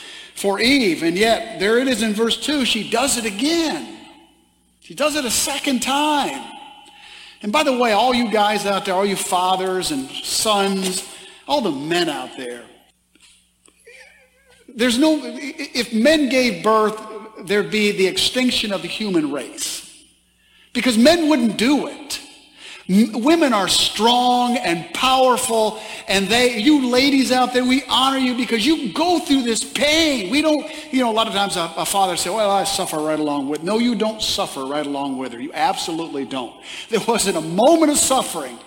for 0.41 0.59
Eve. 0.59 1.03
And 1.03 1.15
yet, 1.17 1.59
there 1.59 1.77
it 1.77 1.87
is 1.87 2.01
in 2.01 2.13
verse 2.13 2.35
2. 2.37 2.65
She 2.65 2.89
does 2.89 3.17
it 3.17 3.25
again. 3.25 3.99
She 4.79 4.95
does 4.95 5.15
it 5.15 5.23
a 5.23 5.29
second 5.29 5.81
time. 5.83 6.51
And 7.43 7.51
by 7.51 7.63
the 7.63 7.77
way, 7.77 7.91
all 7.91 8.13
you 8.13 8.31
guys 8.31 8.65
out 8.65 8.85
there, 8.85 8.95
all 8.95 9.05
you 9.05 9.15
fathers 9.15 9.91
and 9.91 10.09
sons, 10.09 11.07
all 11.47 11.61
the 11.61 11.71
men 11.71 12.09
out 12.09 12.35
there, 12.37 12.63
there's 14.67 14.97
no, 14.97 15.19
if 15.23 15.93
men 15.93 16.29
gave 16.29 16.63
birth, 16.63 16.99
there'd 17.43 17.71
be 17.71 17.91
the 17.91 18.07
extinction 18.07 18.73
of 18.73 18.81
the 18.81 18.87
human 18.87 19.31
race. 19.31 19.79
Because 20.73 20.97
men 20.97 21.29
wouldn't 21.29 21.57
do 21.57 21.87
it. 21.87 22.19
Women 22.89 23.53
are 23.53 23.67
strong 23.67 24.57
and 24.57 24.93
powerful, 24.93 25.79
and 26.07 26.27
they, 26.27 26.57
you 26.57 26.89
ladies 26.89 27.31
out 27.31 27.53
there, 27.53 27.63
we 27.63 27.83
honor 27.87 28.17
you 28.17 28.35
because 28.35 28.65
you 28.65 28.91
go 28.91 29.19
through 29.19 29.43
this 29.43 29.63
pain. 29.63 30.31
We 30.31 30.41
don't, 30.41 30.69
you 30.91 31.01
know, 31.01 31.11
a 31.11 31.13
lot 31.13 31.27
of 31.27 31.33
times 31.33 31.55
a, 31.55 31.71
a 31.77 31.85
father 31.85 32.17
say, 32.17 32.29
well, 32.29 32.49
I 32.49 32.63
suffer 32.63 32.97
right 32.97 33.19
along 33.19 33.49
with. 33.49 33.63
No, 33.63 33.77
you 33.77 33.95
don't 33.95 34.21
suffer 34.21 34.65
right 34.65 34.85
along 34.85 35.17
with 35.17 35.33
her. 35.33 35.39
You 35.39 35.51
absolutely 35.53 36.25
don't. 36.25 36.55
There 36.89 36.99
wasn't 37.07 37.37
a 37.37 37.41
moment 37.41 37.91
of 37.91 37.97
suffering 37.97 38.57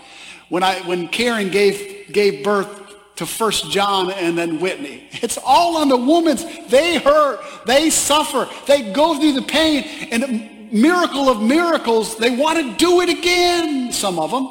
when 0.49 0.63
I, 0.63 0.81
when 0.87 1.09
Karen 1.09 1.51
gave, 1.51 2.13
gave 2.13 2.43
birth 2.43 2.85
to 3.17 3.27
First 3.27 3.71
John 3.71 4.11
and 4.11 4.37
then 4.37 4.61
Whitney. 4.61 5.03
It's 5.23 5.39
all 5.39 5.79
on 5.79 5.89
the 5.89 5.97
woman's. 5.97 6.45
They 6.69 6.99
hurt. 6.99 7.41
They 7.67 7.89
suffer. 7.89 8.49
They 8.67 8.93
go 8.93 9.19
through 9.19 9.33
the 9.33 9.43
pain. 9.43 9.85
And 10.11 10.54
miracle 10.75 11.29
of 11.31 11.41
miracles, 11.41 12.17
they 12.17 12.37
want 12.37 12.59
to 12.59 12.77
do 12.77 13.01
it 13.01 13.09
again, 13.09 13.93
some 13.93 14.19
of 14.19 14.31
them. 14.31 14.49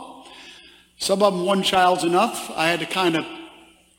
Some 0.98 1.22
of 1.22 1.34
them, 1.34 1.46
one 1.46 1.64
child's 1.64 2.06
enough. 2.06 2.50
I 2.56 2.70
had 2.70 2.80
to 2.80 2.86
kind 2.86 3.18
of 3.18 3.26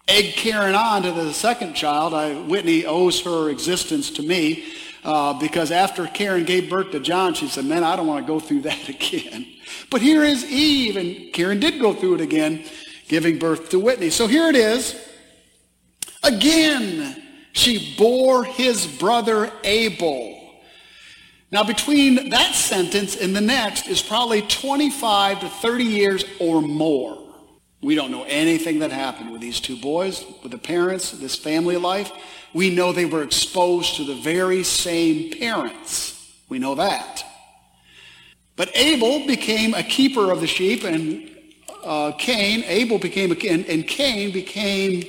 egg 0.08 0.34
Karen 0.34 0.74
on 0.74 1.02
to 1.02 1.12
the 1.12 1.32
second 1.34 1.74
child. 1.74 2.14
I, 2.14 2.34
Whitney 2.34 2.86
owes 2.86 3.20
her 3.22 3.50
existence 3.50 4.10
to 4.12 4.22
me 4.22 4.64
uh, 5.04 5.38
because 5.38 5.70
after 5.70 6.06
Karen 6.06 6.44
gave 6.44 6.70
birth 6.70 6.92
to 6.92 7.00
John, 7.00 7.34
she 7.34 7.46
said, 7.46 7.66
man, 7.66 7.84
I 7.84 7.94
don't 7.94 8.06
want 8.06 8.26
to 8.26 8.32
go 8.32 8.40
through 8.40 8.62
that 8.62 8.88
again. 8.88 9.46
But 9.90 10.00
here 10.00 10.24
is 10.24 10.44
Eve, 10.44 10.96
and 10.96 11.32
Karen 11.32 11.60
did 11.60 11.78
go 11.78 11.92
through 11.92 12.14
it 12.14 12.20
again, 12.22 12.64
giving 13.06 13.38
birth 13.38 13.68
to 13.70 13.78
Whitney. 13.78 14.08
So 14.08 14.26
here 14.26 14.48
it 14.48 14.56
is. 14.56 14.98
Again, 16.22 17.22
she 17.52 17.94
bore 17.98 18.44
his 18.44 18.86
brother 18.86 19.52
Abel. 19.62 20.43
Now, 21.50 21.62
between 21.62 22.30
that 22.30 22.54
sentence 22.54 23.16
and 23.16 23.34
the 23.34 23.40
next 23.40 23.88
is 23.88 24.02
probably 24.02 24.42
25 24.42 25.40
to 25.40 25.48
30 25.48 25.84
years 25.84 26.24
or 26.40 26.60
more. 26.60 27.20
We 27.80 27.94
don't 27.94 28.10
know 28.10 28.24
anything 28.24 28.78
that 28.78 28.90
happened 28.90 29.30
with 29.30 29.40
these 29.40 29.60
two 29.60 29.76
boys, 29.76 30.24
with 30.42 30.52
the 30.52 30.58
parents, 30.58 31.12
this 31.12 31.36
family 31.36 31.76
life. 31.76 32.10
We 32.54 32.70
know 32.70 32.92
they 32.92 33.04
were 33.04 33.22
exposed 33.22 33.96
to 33.96 34.04
the 34.04 34.14
very 34.14 34.62
same 34.62 35.38
parents. 35.38 36.32
We 36.48 36.58
know 36.58 36.76
that. 36.76 37.24
But 38.56 38.70
Abel 38.74 39.26
became 39.26 39.74
a 39.74 39.82
keeper 39.82 40.30
of 40.30 40.40
the 40.40 40.46
sheep, 40.46 40.84
and 40.84 41.30
uh, 41.82 42.12
Cain, 42.12 42.64
Abel 42.66 42.98
became 42.98 43.32
a, 43.32 43.34
and, 43.48 43.66
and 43.66 43.86
Cain 43.86 44.32
became 44.32 45.04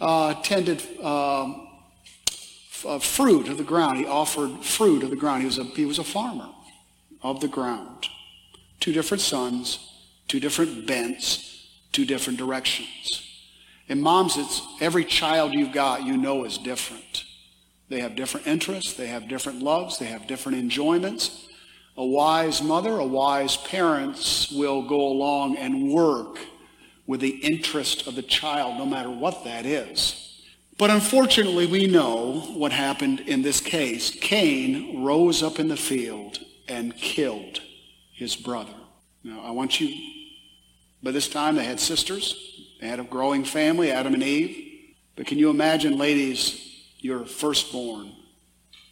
uh, 0.00 0.34
tended. 0.42 0.82
Um, 1.02 1.67
uh, 2.86 2.98
fruit 2.98 3.48
of 3.48 3.58
the 3.58 3.64
ground. 3.64 3.98
He 3.98 4.06
offered 4.06 4.64
fruit 4.64 5.02
of 5.02 5.10
the 5.10 5.16
ground. 5.16 5.42
He 5.42 5.46
was, 5.46 5.58
a, 5.58 5.64
he 5.64 5.84
was 5.84 5.98
a 5.98 6.04
farmer 6.04 6.48
of 7.22 7.40
the 7.40 7.48
ground. 7.48 8.08
Two 8.80 8.92
different 8.92 9.20
sons, 9.20 9.78
two 10.28 10.40
different 10.40 10.86
bents, 10.86 11.68
two 11.92 12.04
different 12.04 12.38
directions. 12.38 13.24
And 13.88 14.02
moms, 14.02 14.36
it's 14.36 14.60
every 14.80 15.04
child 15.04 15.54
you've 15.54 15.72
got 15.72 16.04
you 16.04 16.16
know 16.16 16.44
is 16.44 16.58
different. 16.58 17.24
They 17.88 18.00
have 18.00 18.16
different 18.16 18.46
interests, 18.46 18.92
they 18.92 19.06
have 19.06 19.28
different 19.28 19.62
loves, 19.62 19.98
they 19.98 20.06
have 20.06 20.26
different 20.26 20.58
enjoyments. 20.58 21.46
A 21.96 22.04
wise 22.04 22.62
mother, 22.62 22.98
a 22.98 23.04
wise 23.04 23.56
parents 23.56 24.52
will 24.52 24.82
go 24.82 25.00
along 25.00 25.56
and 25.56 25.90
work 25.90 26.38
with 27.06 27.20
the 27.20 27.30
interest 27.30 28.06
of 28.06 28.14
the 28.14 28.22
child, 28.22 28.76
no 28.76 28.84
matter 28.84 29.10
what 29.10 29.44
that 29.44 29.64
is. 29.64 30.27
But 30.78 30.90
unfortunately, 30.90 31.66
we 31.66 31.88
know 31.88 32.40
what 32.54 32.70
happened 32.70 33.20
in 33.20 33.42
this 33.42 33.60
case. 33.60 34.10
Cain 34.10 35.02
rose 35.02 35.42
up 35.42 35.58
in 35.58 35.66
the 35.66 35.76
field 35.76 36.38
and 36.68 36.96
killed 36.96 37.60
his 38.14 38.36
brother. 38.36 38.74
Now, 39.24 39.40
I 39.40 39.50
want 39.50 39.80
you, 39.80 39.92
by 41.02 41.10
this 41.10 41.28
time 41.28 41.56
they 41.56 41.64
had 41.64 41.80
sisters. 41.80 42.44
They 42.80 42.86
had 42.86 43.00
a 43.00 43.04
growing 43.04 43.42
family, 43.42 43.90
Adam 43.90 44.14
and 44.14 44.22
Eve. 44.22 44.66
But 45.16 45.26
can 45.26 45.36
you 45.36 45.50
imagine, 45.50 45.98
ladies, 45.98 46.64
your 47.00 47.24
firstborn 47.24 48.12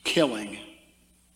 killing 0.03 0.59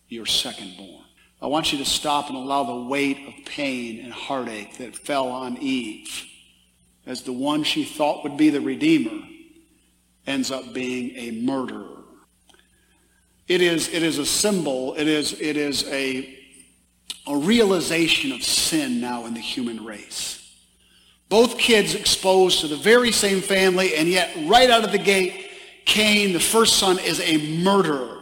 your 0.09 0.25
secondborn? 0.25 1.03
I 1.41 1.47
want 1.47 1.71
you 1.71 1.77
to 1.77 1.85
stop 1.85 2.27
and 2.27 2.37
allow 2.37 2.65
the 2.65 2.89
weight 2.89 3.17
of 3.25 3.45
pain 3.45 4.03
and 4.03 4.11
heartache 4.11 4.77
that 4.79 4.97
fell 4.97 5.29
on 5.29 5.57
Eve 5.59 6.25
as 7.05 7.23
the 7.23 7.31
one 7.31 7.63
she 7.63 7.85
thought 7.85 8.23
would 8.23 8.35
be 8.35 8.49
the 8.49 8.59
Redeemer 8.59 9.30
ends 10.27 10.51
up 10.51 10.73
being 10.73 11.15
a 11.15 11.31
murderer. 11.31 12.03
It 13.47 13.61
is, 13.61 13.89
it 13.89 14.03
is 14.03 14.17
a 14.17 14.25
symbol, 14.25 14.93
it 14.95 15.07
is, 15.07 15.33
it 15.39 15.57
is 15.57 15.83
a, 15.89 16.37
a 17.27 17.35
realization 17.35 18.31
of 18.31 18.43
sin 18.43 19.01
now 19.01 19.25
in 19.25 19.33
the 19.33 19.41
human 19.41 19.83
race. 19.83 20.37
Both 21.27 21.57
kids 21.57 21.95
exposed 21.95 22.61
to 22.61 22.67
the 22.67 22.77
very 22.77 23.11
same 23.11 23.41
family, 23.41 23.95
and 23.95 24.07
yet 24.07 24.35
right 24.47 24.69
out 24.69 24.83
of 24.83 24.91
the 24.91 24.97
gate, 24.97 25.49
Cain, 25.85 26.33
the 26.33 26.39
first 26.39 26.77
son, 26.77 26.99
is 26.99 27.19
a 27.21 27.61
murderer. 27.61 28.19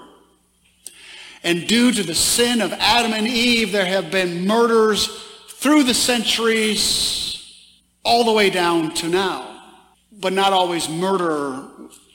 And 1.44 1.68
due 1.68 1.92
to 1.92 2.04
the 2.04 2.16
sin 2.16 2.62
of 2.62 2.74
Adam 2.74 3.14
and 3.14 3.28
Eve, 3.28 3.72
there 3.72 3.86
have 3.86 4.12
been 4.12 4.46
murders 4.46 5.08
through 5.48 5.84
the 5.84 5.94
centuries, 5.94 7.36
all 8.04 8.24
the 8.24 8.32
way 8.32 8.50
down 8.50 8.94
to 8.96 9.08
now. 9.08 9.46
But 10.12 10.34
not 10.34 10.54
always 10.54 10.90
murder 10.90 11.69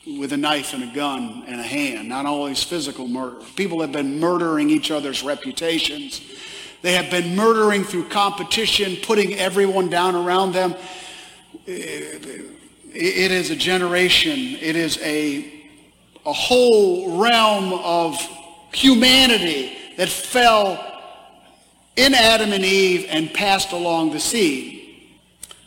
with 0.07 0.33
a 0.33 0.37
knife 0.37 0.75
and 0.75 0.85
a 0.85 0.95
gun 0.95 1.45
and 1.47 1.61
a 1.61 1.65
hand, 1.65 2.09
not 2.09 2.27
always 2.27 2.63
physical 2.63 3.09
murder. 3.09 3.37
People 3.57 3.81
have 3.81 3.93
been 3.93 4.21
murdering 4.21 4.69
each 4.71 4.91
other's 4.91 5.23
reputations. 5.23 6.21
They 6.83 6.93
have 6.93 7.11
been 7.11 7.35
murdering 7.35 7.85
through 7.85 8.09
competition, 8.11 8.97
putting 9.03 9.35
everyone 9.35 9.89
down 9.89 10.15
around 10.15 10.53
them. 10.53 10.75
It 11.67 13.31
is 13.31 13.51
a 13.51 13.57
generation, 13.57 14.39
it 14.61 14.77
is 14.77 14.99
a, 14.99 15.65
a 16.27 16.33
whole 16.33 17.23
realm 17.23 17.73
of 17.73 18.17
humanity 18.73 19.79
that 19.97 20.11
fell 20.11 20.79
in 21.97 22.13
Adam 22.13 22.53
and 22.53 22.65
Eve 22.65 23.07
and 23.09 23.33
passed 23.33 23.73
along 23.73 24.13
the 24.13 24.21
seed. 24.21 24.83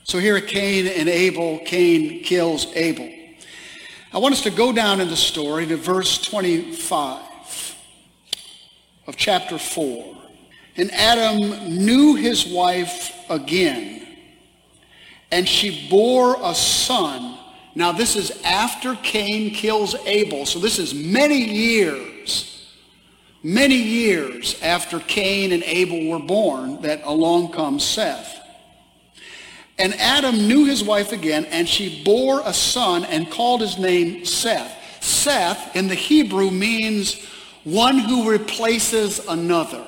So 0.03 0.19
here 0.19 0.39
Cain 0.39 0.87
and 0.87 1.09
Abel, 1.09 1.59
Cain 1.65 2.23
kills 2.23 2.67
Abel. 2.75 3.16
I 4.13 4.19
want 4.19 4.33
us 4.33 4.43
to 4.43 4.49
go 4.49 4.71
down 4.71 5.01
in 5.01 5.09
the 5.09 5.17
story 5.17 5.65
to 5.67 5.75
verse 5.75 6.21
25 6.21 7.75
of 9.05 9.17
chapter 9.17 9.57
4. 9.57 10.15
And 10.77 10.91
Adam 10.93 11.39
knew 11.85 12.15
his 12.15 12.45
wife 12.47 13.13
again, 13.29 14.07
and 15.31 15.47
she 15.47 15.89
bore 15.89 16.37
a 16.41 16.55
son. 16.55 17.37
Now, 17.75 17.91
this 17.91 18.15
is 18.15 18.41
after 18.43 18.95
Cain 18.95 19.53
kills 19.53 19.95
Abel, 20.05 20.45
so 20.45 20.59
this 20.59 20.79
is 20.79 20.93
many 20.93 21.43
years, 21.43 22.73
many 23.43 23.75
years 23.75 24.61
after 24.61 24.99
Cain 24.99 25.51
and 25.51 25.63
Abel 25.63 26.07
were 26.09 26.25
born 26.25 26.81
that 26.83 27.01
along 27.03 27.51
comes 27.51 27.83
Seth. 27.83 28.36
And 29.79 29.93
Adam 29.95 30.47
knew 30.47 30.65
his 30.65 30.83
wife 30.83 31.11
again, 31.11 31.45
and 31.45 31.67
she 31.67 32.03
bore 32.03 32.41
a 32.43 32.53
son 32.53 33.05
and 33.05 33.29
called 33.29 33.61
his 33.61 33.77
name 33.77 34.25
Seth. 34.25 35.03
Seth 35.03 35.75
in 35.75 35.87
the 35.87 35.95
Hebrew 35.95 36.49
means 36.49 37.23
one 37.63 37.99
who 37.99 38.29
replaces 38.29 39.25
another. 39.27 39.85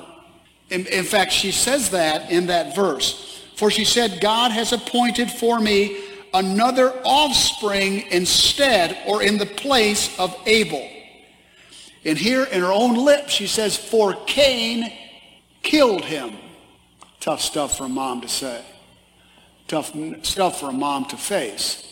In, 0.70 0.86
in, 0.86 1.04
fact, 1.04 1.32
she 1.32 1.50
says 1.50 1.90
that 1.90 2.30
in 2.30 2.46
that 2.46 2.76
verse. 2.76 3.42
For 3.56 3.70
she 3.70 3.84
said, 3.84 4.20
God 4.20 4.52
has 4.52 4.72
appointed 4.72 5.28
for 5.30 5.58
me 5.58 6.00
another 6.32 6.92
offspring 7.04 8.04
instead 8.10 8.96
or 9.06 9.22
in 9.22 9.38
the 9.38 9.46
place 9.46 10.16
of 10.20 10.36
Abel. 10.46 10.88
And 12.04 12.16
here 12.16 12.44
in 12.44 12.60
her 12.60 12.72
own 12.72 12.94
lips, 12.94 13.32
she 13.32 13.48
says, 13.48 13.76
for 13.76 14.14
Cain 14.26 14.92
killed 15.62 16.04
him. 16.04 16.36
Tough 17.18 17.40
stuff 17.40 17.76
for 17.76 17.84
a 17.84 17.88
mom 17.88 18.20
to 18.20 18.28
say 18.28 18.64
tough 19.70 19.94
stuff 20.24 20.58
for 20.58 20.70
a 20.70 20.72
mom 20.72 21.04
to 21.06 21.16
face. 21.16 21.86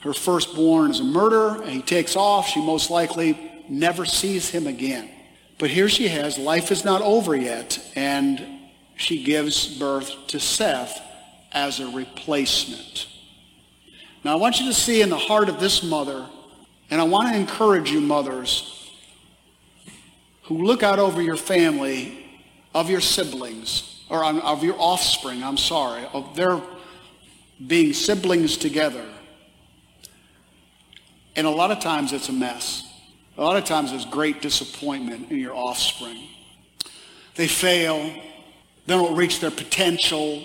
Her 0.00 0.14
firstborn 0.14 0.90
is 0.90 1.00
a 1.00 1.04
murderer, 1.04 1.60
and 1.60 1.70
he 1.70 1.82
takes 1.82 2.16
off. 2.16 2.48
She 2.48 2.64
most 2.64 2.90
likely 2.90 3.38
never 3.68 4.06
sees 4.06 4.48
him 4.48 4.66
again. 4.66 5.10
But 5.58 5.70
here 5.70 5.90
she 5.90 6.08
has, 6.08 6.38
life 6.38 6.72
is 6.72 6.84
not 6.84 7.02
over 7.02 7.36
yet, 7.36 7.78
and 7.94 8.44
she 8.96 9.22
gives 9.22 9.78
birth 9.78 10.26
to 10.28 10.40
Seth 10.40 11.00
as 11.52 11.80
a 11.80 11.86
replacement. 11.88 13.06
Now, 14.24 14.32
I 14.32 14.36
want 14.36 14.58
you 14.58 14.66
to 14.66 14.74
see 14.74 15.02
in 15.02 15.10
the 15.10 15.18
heart 15.18 15.50
of 15.50 15.60
this 15.60 15.82
mother, 15.82 16.26
and 16.90 17.00
I 17.00 17.04
want 17.04 17.28
to 17.28 17.38
encourage 17.38 17.90
you, 17.90 18.00
mothers, 18.00 18.90
who 20.44 20.64
look 20.64 20.82
out 20.82 20.98
over 20.98 21.20
your 21.20 21.36
family, 21.36 22.26
of 22.74 22.88
your 22.88 23.02
siblings, 23.02 24.02
or 24.08 24.24
of 24.24 24.64
your 24.64 24.76
offspring, 24.78 25.44
I'm 25.44 25.58
sorry, 25.58 26.04
of 26.12 26.34
their 26.34 26.60
being 27.66 27.92
siblings 27.92 28.56
together. 28.56 29.04
And 31.36 31.46
a 31.46 31.50
lot 31.50 31.70
of 31.70 31.80
times 31.80 32.12
it's 32.12 32.28
a 32.28 32.32
mess. 32.32 32.84
A 33.38 33.42
lot 33.42 33.56
of 33.56 33.64
times 33.64 33.90
there's 33.90 34.04
great 34.04 34.42
disappointment 34.42 35.30
in 35.30 35.38
your 35.38 35.54
offspring. 35.54 36.28
They 37.34 37.48
fail. 37.48 37.98
They 38.86 38.94
don't 38.94 39.16
reach 39.16 39.40
their 39.40 39.50
potential. 39.50 40.44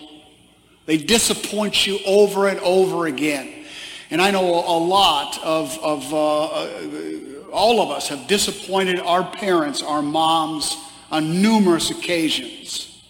They 0.86 0.98
disappoint 0.98 1.86
you 1.86 2.00
over 2.06 2.48
and 2.48 2.60
over 2.60 3.08
again. 3.08 3.66
And 4.10 4.22
I 4.22 4.32
know 4.32 4.46
a 4.46 4.80
lot 4.80 5.38
of, 5.44 5.78
of 5.84 6.14
uh, 6.14 6.46
uh, 6.46 7.50
all 7.52 7.82
of 7.82 7.92
us 7.92 8.08
have 8.08 8.28
disappointed 8.28 9.00
our 9.00 9.24
parents, 9.24 9.84
our 9.84 10.02
moms, 10.02 10.78
on 11.12 11.42
numerous 11.42 11.90
occasions. 11.90 13.04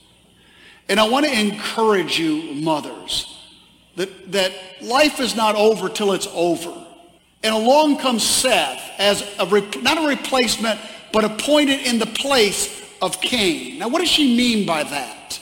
And 0.90 1.00
I 1.00 1.08
want 1.08 1.26
to 1.26 1.40
encourage 1.40 2.18
you, 2.18 2.56
mothers, 2.56 3.37
that, 3.98 4.32
that 4.32 4.52
life 4.82 5.20
is 5.20 5.36
not 5.36 5.56
over 5.56 5.90
till 5.90 6.14
it's 6.14 6.28
over. 6.34 6.74
And 7.44 7.54
along 7.54 7.98
comes 7.98 8.24
Seth 8.24 8.82
as 8.98 9.22
a, 9.40 9.46
not 9.82 9.98
a 9.98 10.08
replacement, 10.08 10.80
but 11.12 11.26
appointed 11.26 11.82
in 11.82 12.00
the 12.00 12.06
place 12.06 12.84
of 13.02 13.20
Cain. 13.22 13.80
Now, 13.80 13.90
what 13.90 14.00
does 14.00 14.10
she 14.10 14.38
mean 14.38 14.66
by 14.66 14.84
that? 14.84 15.40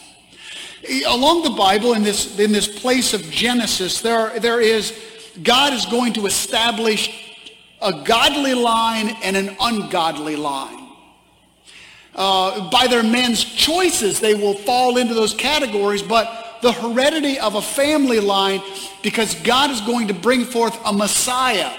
Along 1.08 1.44
the 1.44 1.52
Bible, 1.52 1.94
in 1.94 2.04
this, 2.04 2.40
in 2.40 2.52
this 2.52 2.68
place 2.68 3.14
of 3.14 3.30
Genesis, 3.30 4.02
there, 4.02 4.40
there 4.40 4.62
is, 4.62 4.94
God 5.44 5.74
is 5.74 5.86
going 5.88 6.14
to 6.14 6.26
establish 6.26 7.38
a 7.82 8.04
godly 8.04 8.54
line 8.54 9.10
and 9.24 9.36
an 9.36 9.56
ungodly 9.60 10.36
line. 10.36 10.88
Uh, 12.14 12.70
by 12.70 12.88
their 12.88 13.04
men's 13.04 13.44
choices, 13.44 14.22
they 14.22 14.34
will 14.34 14.54
fall 14.54 14.98
into 14.98 15.14
those 15.14 15.34
categories, 15.34 16.02
but 16.02 16.45
the 16.66 16.72
heredity 16.72 17.38
of 17.38 17.54
a 17.54 17.62
family 17.62 18.20
line, 18.20 18.60
because 19.04 19.36
God 19.44 19.70
is 19.70 19.82
going 19.82 20.08
to 20.08 20.16
bring 20.16 20.46
forth 20.46 20.76
a 20.84 20.92
Messiah 20.92 21.72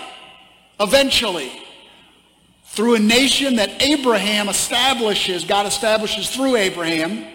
eventually 0.79 1.51
through 2.67 2.95
a 2.95 3.01
nation 3.01 3.57
that 3.57 3.83
Abraham 3.83 4.49
establishes, 4.49 5.45
God 5.45 5.67
establishes 5.67 6.31
through 6.31 6.55
Abraham. 6.55 7.27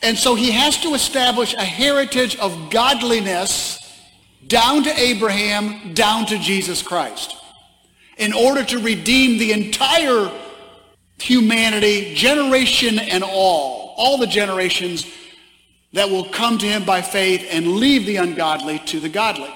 And 0.00 0.16
so 0.16 0.36
he 0.36 0.52
has 0.52 0.80
to 0.82 0.94
establish 0.94 1.54
a 1.54 1.64
heritage 1.64 2.36
of 2.36 2.70
godliness 2.70 3.80
down 4.46 4.84
to 4.84 4.96
Abraham, 4.96 5.92
down 5.92 6.26
to 6.26 6.38
Jesus 6.38 6.82
Christ, 6.82 7.34
in 8.16 8.32
order 8.32 8.64
to 8.66 8.78
redeem 8.78 9.38
the 9.38 9.50
entire 9.50 10.30
humanity, 11.18 12.14
generation 12.14 13.00
and 13.00 13.24
all, 13.24 13.96
all 13.96 14.18
the 14.18 14.28
generations 14.28 15.04
that 15.92 16.08
will 16.08 16.24
come 16.24 16.58
to 16.58 16.66
him 16.66 16.84
by 16.84 17.02
faith 17.02 17.46
and 17.50 17.76
leave 17.76 18.06
the 18.06 18.16
ungodly 18.16 18.78
to 18.80 19.00
the 19.00 19.08
godly. 19.08 19.52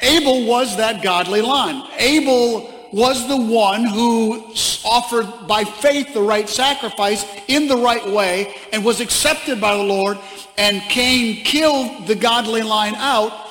Abel 0.00 0.46
was 0.46 0.76
that 0.76 1.02
godly 1.02 1.42
line. 1.42 1.88
Abel 1.98 2.74
was 2.92 3.28
the 3.28 3.36
one 3.36 3.84
who 3.84 4.52
offered 4.84 5.46
by 5.46 5.64
faith 5.64 6.14
the 6.14 6.22
right 6.22 6.48
sacrifice 6.48 7.24
in 7.48 7.68
the 7.68 7.76
right 7.76 8.06
way 8.08 8.54
and 8.72 8.84
was 8.84 9.00
accepted 9.00 9.60
by 9.60 9.76
the 9.76 9.82
Lord. 9.82 10.18
And 10.56 10.80
Cain 10.82 11.44
killed 11.44 12.06
the 12.06 12.14
godly 12.14 12.62
line 12.62 12.94
out. 12.94 13.46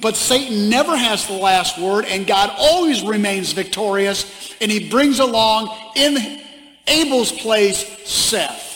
But 0.00 0.16
Satan 0.16 0.70
never 0.70 0.96
has 0.96 1.26
the 1.26 1.34
last 1.34 1.78
word, 1.78 2.06
and 2.06 2.26
God 2.26 2.50
always 2.56 3.02
remains 3.02 3.52
victorious. 3.52 4.56
And 4.62 4.70
he 4.70 4.88
brings 4.88 5.18
along 5.18 5.76
in 5.94 6.40
Abel's 6.86 7.30
place 7.30 7.84
Seth. 8.08 8.71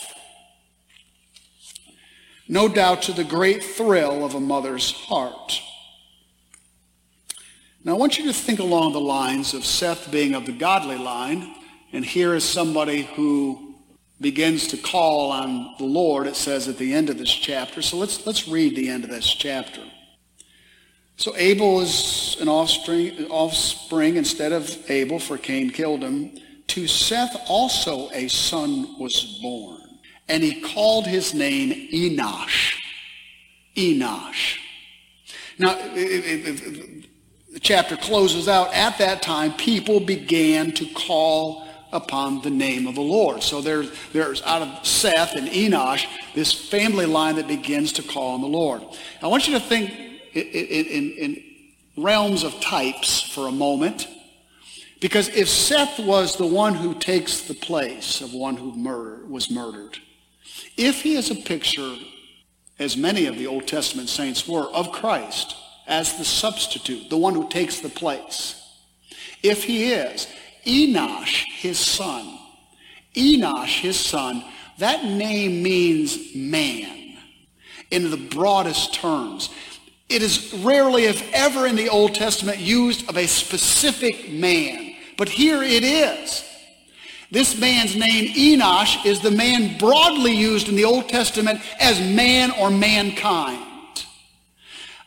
No 2.49 2.67
doubt 2.67 3.01
to 3.03 3.13
the 3.13 3.23
great 3.23 3.63
thrill 3.63 4.25
of 4.25 4.35
a 4.35 4.39
mother's 4.39 4.91
heart. 4.91 5.61
Now, 7.83 7.93
I 7.93 7.97
want 7.97 8.17
you 8.17 8.25
to 8.25 8.33
think 8.33 8.59
along 8.59 8.93
the 8.93 8.99
lines 8.99 9.53
of 9.53 9.65
Seth 9.65 10.11
being 10.11 10.33
of 10.33 10.45
the 10.45 10.51
godly 10.51 10.97
line, 10.97 11.55
and 11.93 12.03
here 12.03 12.33
is 12.33 12.43
somebody 12.43 13.03
who 13.03 13.75
begins 14.19 14.67
to 14.67 14.77
call 14.77 15.31
on 15.31 15.75
the 15.77 15.85
Lord, 15.85 16.27
it 16.27 16.35
says 16.35 16.67
at 16.67 16.77
the 16.77 16.93
end 16.93 17.09
of 17.09 17.17
this 17.17 17.31
chapter. 17.31 17.81
So 17.81 17.97
let's, 17.97 18.25
let's 18.25 18.47
read 18.47 18.75
the 18.75 18.89
end 18.89 19.03
of 19.03 19.09
this 19.09 19.27
chapter. 19.27 19.81
So 21.17 21.35
Abel 21.35 21.81
is 21.81 22.37
an 22.39 22.47
offspring, 22.47 23.25
offspring 23.29 24.17
instead 24.17 24.51
of 24.51 24.89
Abel, 24.89 25.19
for 25.19 25.37
Cain 25.37 25.69
killed 25.69 26.01
him. 26.01 26.37
To 26.67 26.87
Seth 26.87 27.35
also 27.47 28.09
a 28.11 28.27
son 28.27 28.99
was 28.99 29.39
born, 29.41 29.81
and 30.27 30.43
he 30.43 30.61
called 30.61 31.07
his 31.07 31.33
name 31.33 31.89
Enosh. 31.91 32.75
Enosh. 33.75 34.57
Now, 35.59 35.77
it, 35.93 35.97
it, 35.97 36.47
it, 36.47 37.07
the 37.53 37.59
chapter 37.59 37.97
closes 37.97 38.47
out, 38.47 38.73
at 38.73 38.97
that 38.99 39.21
time, 39.21 39.53
people 39.53 39.99
began 39.99 40.71
to 40.73 40.85
call 40.93 41.67
upon 41.91 42.41
the 42.41 42.49
name 42.49 42.85
of 42.85 42.95
the 42.95 43.01
Lord. 43.01 43.41
So 43.41 43.61
there's, 43.61 43.91
there's 44.11 44.41
out 44.43 44.61
of 44.61 44.85
Seth 44.85 45.35
and 45.35 45.47
Enosh, 45.47 46.05
this 46.35 46.53
family 46.53 47.05
line 47.05 47.37
that 47.37 47.47
begins 47.47 47.93
to 47.93 48.03
call 48.03 48.35
on 48.35 48.41
the 48.41 48.47
Lord. 48.47 48.83
I 49.21 49.27
want 49.27 49.47
you 49.47 49.53
to 49.53 49.59
think 49.59 49.91
in, 50.33 50.43
in, 50.43 51.11
in 51.11 51.43
realms 51.95 52.43
of 52.43 52.59
types 52.59 53.21
for 53.21 53.47
a 53.47 53.51
moment. 53.51 54.07
Because 54.99 55.29
if 55.29 55.47
Seth 55.47 55.99
was 55.99 56.37
the 56.37 56.45
one 56.45 56.73
who 56.73 56.93
takes 56.95 57.41
the 57.41 57.53
place 57.53 58.21
of 58.21 58.33
one 58.33 58.57
who 58.57 58.75
murder, 58.75 59.25
was 59.25 59.49
murdered, 59.49 59.99
if 60.77 61.01
he 61.01 61.15
is 61.15 61.31
a 61.31 61.35
picture, 61.35 61.95
as 62.79 62.95
many 62.95 63.25
of 63.25 63.37
the 63.37 63.47
Old 63.47 63.67
Testament 63.67 64.09
saints 64.09 64.47
were, 64.47 64.65
of 64.71 64.91
Christ, 64.91 65.55
as 65.87 66.17
the 66.17 66.25
substitute, 66.25 67.09
the 67.09 67.17
one 67.17 67.33
who 67.33 67.49
takes 67.49 67.79
the 67.79 67.89
place. 67.89 68.63
If 69.41 69.63
he 69.63 69.91
is, 69.91 70.27
Enosh, 70.65 71.45
his 71.59 71.79
son, 71.79 72.37
Enosh, 73.15 73.79
his 73.81 73.99
son, 73.99 74.43
that 74.77 75.03
name 75.05 75.63
means 75.63 76.35
man 76.35 77.17
in 77.89 78.11
the 78.11 78.17
broadest 78.17 78.93
terms. 78.93 79.49
It 80.09 80.21
is 80.21 80.53
rarely, 80.53 81.05
if 81.05 81.33
ever, 81.33 81.65
in 81.65 81.75
the 81.75 81.89
Old 81.89 82.15
Testament 82.15 82.59
used 82.59 83.09
of 83.09 83.17
a 83.17 83.27
specific 83.27 84.31
man. 84.31 84.95
But 85.17 85.29
here 85.29 85.63
it 85.63 85.83
is. 85.83 86.43
This 87.29 87.59
man's 87.59 87.95
name, 87.95 88.33
Enosh, 88.33 89.05
is 89.05 89.19
the 89.19 89.31
man 89.31 89.77
broadly 89.77 90.33
used 90.33 90.69
in 90.69 90.75
the 90.75 90.85
Old 90.85 91.09
Testament 91.09 91.59
as 91.79 91.99
man 91.99 92.51
or 92.51 92.69
mankind. 92.69 93.63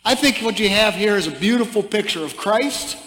I 0.04 0.14
think 0.14 0.38
what 0.38 0.58
you 0.58 0.68
have 0.68 0.94
here 0.94 1.16
is 1.16 1.26
a 1.26 1.30
beautiful 1.30 1.82
picture 1.82 2.24
of 2.24 2.36
Christ 2.36 2.98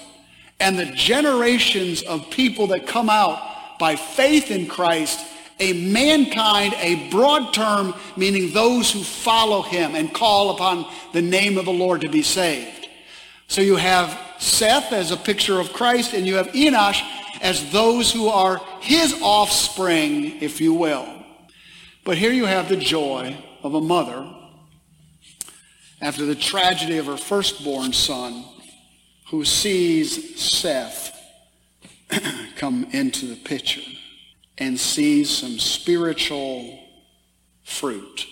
and 0.60 0.78
the 0.78 0.86
generations 0.86 2.02
of 2.04 2.30
people 2.32 2.68
that 2.68 2.88
come 2.88 3.10
out 3.10 3.78
by 3.80 3.96
faith 3.96 4.50
in 4.50 4.68
Christ, 4.68 5.20
a 5.60 5.74
mankind, 5.74 6.74
a 6.78 7.10
broad 7.10 7.54
term, 7.54 7.94
meaning 8.16 8.52
those 8.52 8.92
who 8.92 9.04
follow 9.04 9.62
him 9.62 9.94
and 9.94 10.14
call 10.14 10.52
upon 10.52 10.86
the 11.14 11.22
name 11.22 11.58
of 11.58 11.66
the 11.66 11.72
Lord 11.72 12.02
to 12.02 12.10
be 12.10 12.24
saved. 12.24 12.88
So 13.48 13.62
you 13.62 13.76
have 13.76 14.20
Seth 14.40 14.92
as 14.92 15.12
a 15.12 15.18
picture 15.18 15.60
of 15.60 15.74
Christ, 15.74 16.14
and 16.14 16.26
you 16.26 16.36
have 16.36 16.48
Enosh 16.50 17.02
as 17.44 17.72
those 17.72 18.12
who 18.12 18.30
are 18.30 18.62
his 18.80 19.14
offspring, 19.22 20.42
if 20.42 20.62
you 20.62 20.74
will. 20.74 21.06
But 22.06 22.18
here 22.18 22.32
you 22.32 22.46
have 22.46 22.70
the 22.70 22.78
joy 22.78 23.38
of 23.62 23.76
a 23.76 23.82
mother 23.82 24.34
after 26.02 26.26
the 26.26 26.36
tragedy 26.36 26.98
of 26.98 27.06
her 27.06 27.18
firstborn 27.18 27.92
son, 27.92 28.46
who 29.28 29.44
sees 29.44 30.42
Seth 30.42 31.20
come 32.56 32.88
into 32.92 33.26
the 33.26 33.36
picture 33.36 33.82
and 34.58 34.80
sees 34.80 35.30
some 35.30 35.60
spiritual 35.60 36.80
fruit 37.64 38.26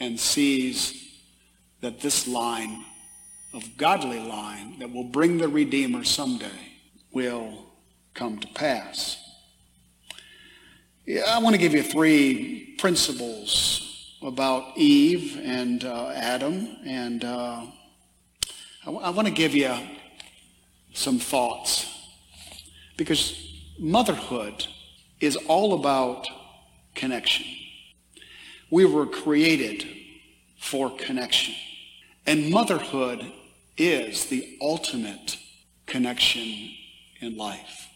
and 0.00 0.18
sees 0.18 1.10
that 1.80 2.00
this 2.00 2.26
line 2.26 2.84
of 3.52 3.76
godly 3.76 4.20
line 4.20 4.78
that 4.78 4.92
will 4.92 5.04
bring 5.04 5.38
the 5.38 5.48
Redeemer 5.48 6.04
someday 6.04 6.72
will 7.12 7.63
come 8.14 8.38
to 8.38 8.48
pass. 8.48 9.18
Yeah, 11.04 11.24
I 11.26 11.38
want 11.38 11.54
to 11.54 11.60
give 11.60 11.74
you 11.74 11.82
three 11.82 12.76
principles 12.78 14.16
about 14.22 14.78
Eve 14.78 15.38
and 15.44 15.84
uh, 15.84 16.12
Adam, 16.14 16.78
and 16.86 17.24
uh, 17.24 17.66
I, 18.82 18.86
w- 18.86 19.04
I 19.04 19.10
want 19.10 19.28
to 19.28 19.34
give 19.34 19.54
you 19.54 19.74
some 20.94 21.18
thoughts 21.18 21.90
because 22.96 23.60
motherhood 23.78 24.66
is 25.20 25.36
all 25.48 25.74
about 25.74 26.26
connection. 26.94 27.44
We 28.70 28.86
were 28.86 29.06
created 29.06 29.86
for 30.58 30.90
connection, 30.96 31.54
and 32.26 32.50
motherhood 32.50 33.30
is 33.76 34.26
the 34.26 34.56
ultimate 34.62 35.36
connection 35.86 36.70
in 37.20 37.36
life. 37.36 37.88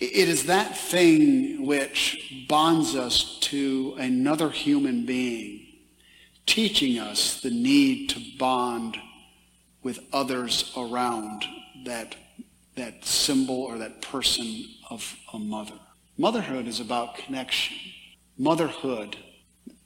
It 0.00 0.28
is 0.28 0.46
that 0.46 0.76
thing 0.76 1.66
which 1.66 2.44
bonds 2.48 2.94
us 2.94 3.38
to 3.40 3.96
another 3.98 4.50
human 4.50 5.04
being, 5.04 5.66
teaching 6.46 6.98
us 6.98 7.40
the 7.40 7.50
need 7.50 8.10
to 8.10 8.20
bond 8.38 8.96
with 9.82 9.98
others 10.12 10.72
around 10.76 11.44
that, 11.84 12.14
that 12.76 13.04
symbol 13.04 13.62
or 13.62 13.78
that 13.78 14.02
person 14.02 14.64
of 14.88 15.16
a 15.32 15.38
mother. 15.38 15.78
Motherhood 16.16 16.66
is 16.68 16.80
about 16.80 17.16
connection. 17.16 17.76
Motherhood 18.36 19.16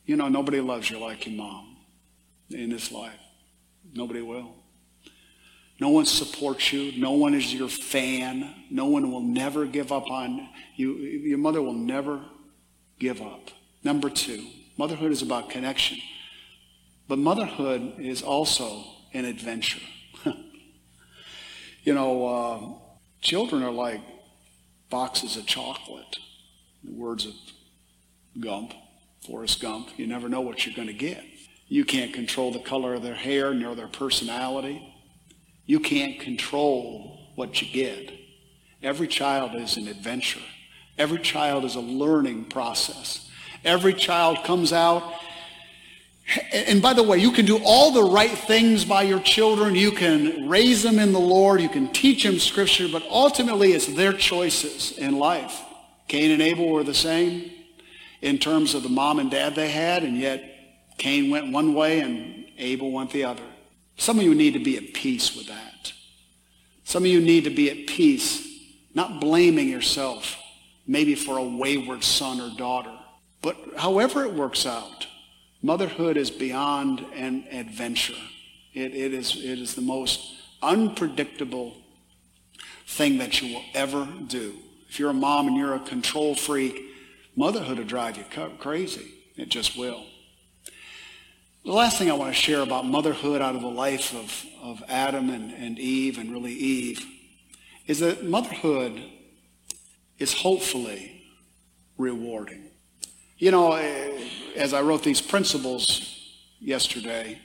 You 0.04 0.16
know, 0.16 0.28
nobody 0.28 0.60
loves 0.60 0.90
you 0.90 0.98
like 0.98 1.26
your 1.26 1.36
mom 1.36 1.76
in 2.50 2.70
this 2.70 2.90
life. 2.90 3.18
Nobody 3.94 4.20
will. 4.20 4.61
No 5.82 5.88
one 5.88 6.06
supports 6.06 6.72
you. 6.72 6.92
No 6.96 7.10
one 7.10 7.34
is 7.34 7.52
your 7.52 7.68
fan. 7.68 8.54
No 8.70 8.86
one 8.86 9.10
will 9.10 9.20
never 9.20 9.66
give 9.66 9.90
up 9.90 10.08
on 10.08 10.48
you. 10.76 10.92
Your 10.92 11.38
mother 11.38 11.60
will 11.60 11.72
never 11.72 12.24
give 13.00 13.20
up. 13.20 13.50
Number 13.82 14.08
two, 14.08 14.46
motherhood 14.78 15.10
is 15.10 15.22
about 15.22 15.50
connection. 15.50 15.98
But 17.08 17.18
motherhood 17.18 17.98
is 17.98 18.22
also 18.22 18.84
an 19.12 19.24
adventure. 19.24 19.82
you 21.82 21.94
know, 21.94 22.26
uh, 22.28 22.60
children 23.20 23.64
are 23.64 23.72
like 23.72 24.02
boxes 24.88 25.36
of 25.36 25.46
chocolate. 25.46 26.16
The 26.84 26.92
words 26.92 27.26
of 27.26 27.32
Gump, 28.38 28.72
Forrest 29.26 29.60
Gump. 29.60 29.88
You 29.96 30.06
never 30.06 30.28
know 30.28 30.42
what 30.42 30.64
you're 30.64 30.76
going 30.76 30.86
to 30.86 30.94
get. 30.94 31.24
You 31.66 31.84
can't 31.84 32.14
control 32.14 32.52
the 32.52 32.60
color 32.60 32.94
of 32.94 33.02
their 33.02 33.16
hair 33.16 33.52
nor 33.52 33.74
their 33.74 33.88
personality. 33.88 34.90
You 35.66 35.80
can't 35.80 36.20
control 36.20 37.18
what 37.34 37.62
you 37.62 37.68
get. 37.68 38.12
Every 38.82 39.06
child 39.06 39.54
is 39.54 39.76
an 39.76 39.88
adventure. 39.88 40.40
Every 40.98 41.18
child 41.18 41.64
is 41.64 41.76
a 41.76 41.80
learning 41.80 42.46
process. 42.46 43.30
Every 43.64 43.94
child 43.94 44.44
comes 44.44 44.72
out. 44.72 45.02
And 46.52 46.80
by 46.80 46.92
the 46.92 47.02
way, 47.02 47.18
you 47.18 47.32
can 47.32 47.46
do 47.46 47.60
all 47.64 47.92
the 47.92 48.02
right 48.02 48.30
things 48.30 48.84
by 48.84 49.02
your 49.02 49.20
children. 49.20 49.74
You 49.74 49.92
can 49.92 50.48
raise 50.48 50.82
them 50.82 50.98
in 50.98 51.12
the 51.12 51.20
Lord. 51.20 51.60
You 51.60 51.68
can 51.68 51.92
teach 51.92 52.24
them 52.24 52.38
scripture, 52.38 52.88
but 52.90 53.02
ultimately 53.10 53.72
it's 53.72 53.86
their 53.86 54.12
choices 54.12 54.96
in 54.98 55.18
life. 55.18 55.60
Cain 56.08 56.30
and 56.30 56.42
Abel 56.42 56.68
were 56.68 56.84
the 56.84 56.94
same 56.94 57.50
in 58.20 58.38
terms 58.38 58.74
of 58.74 58.82
the 58.82 58.88
mom 58.88 59.18
and 59.18 59.30
dad 59.30 59.54
they 59.54 59.70
had, 59.70 60.04
and 60.04 60.16
yet 60.16 60.44
Cain 60.98 61.30
went 61.30 61.52
one 61.52 61.74
way 61.74 62.00
and 62.00 62.46
Abel 62.58 62.90
went 62.92 63.10
the 63.10 63.24
other. 63.24 63.42
Some 63.96 64.18
of 64.18 64.24
you 64.24 64.34
need 64.34 64.54
to 64.54 64.58
be 64.58 64.76
at 64.76 64.94
peace 64.94 65.36
with 65.36 65.48
that. 65.48 65.92
Some 66.84 67.04
of 67.04 67.08
you 67.08 67.20
need 67.20 67.44
to 67.44 67.50
be 67.50 67.70
at 67.70 67.86
peace, 67.86 68.46
not 68.94 69.20
blaming 69.20 69.68
yourself 69.68 70.36
maybe 70.86 71.14
for 71.14 71.38
a 71.38 71.44
wayward 71.44 72.04
son 72.04 72.40
or 72.40 72.50
daughter. 72.56 72.92
But 73.40 73.56
however 73.76 74.24
it 74.24 74.34
works 74.34 74.66
out, 74.66 75.06
motherhood 75.62 76.16
is 76.16 76.30
beyond 76.30 77.04
an 77.14 77.46
adventure. 77.50 78.20
It, 78.74 78.94
it, 78.94 79.14
is, 79.14 79.36
it 79.36 79.58
is 79.58 79.74
the 79.74 79.82
most 79.82 80.20
unpredictable 80.62 81.76
thing 82.86 83.18
that 83.18 83.40
you 83.40 83.54
will 83.54 83.64
ever 83.74 84.06
do. 84.26 84.54
If 84.88 84.98
you're 84.98 85.10
a 85.10 85.14
mom 85.14 85.48
and 85.48 85.56
you're 85.56 85.74
a 85.74 85.80
control 85.80 86.34
freak, 86.34 86.80
motherhood 87.36 87.78
will 87.78 87.84
drive 87.84 88.16
you 88.16 88.24
crazy. 88.58 89.14
It 89.36 89.48
just 89.48 89.76
will. 89.76 90.04
The 91.64 91.70
last 91.70 91.96
thing 91.96 92.10
I 92.10 92.14
want 92.14 92.34
to 92.34 92.40
share 92.40 92.60
about 92.60 92.86
motherhood 92.86 93.40
out 93.40 93.54
of 93.54 93.62
the 93.62 93.68
life 93.68 94.12
of, 94.16 94.44
of 94.60 94.82
Adam 94.88 95.30
and, 95.30 95.52
and 95.52 95.78
Eve, 95.78 96.18
and 96.18 96.32
really 96.32 96.52
Eve, 96.52 97.06
is 97.86 98.00
that 98.00 98.24
motherhood 98.24 99.00
is 100.18 100.34
hopefully 100.34 101.22
rewarding. 101.96 102.64
You 103.38 103.52
know, 103.52 103.74
eh, 103.74 104.24
as 104.56 104.74
I 104.74 104.82
wrote 104.82 105.04
these 105.04 105.20
principles 105.20 106.34
yesterday, 106.58 107.38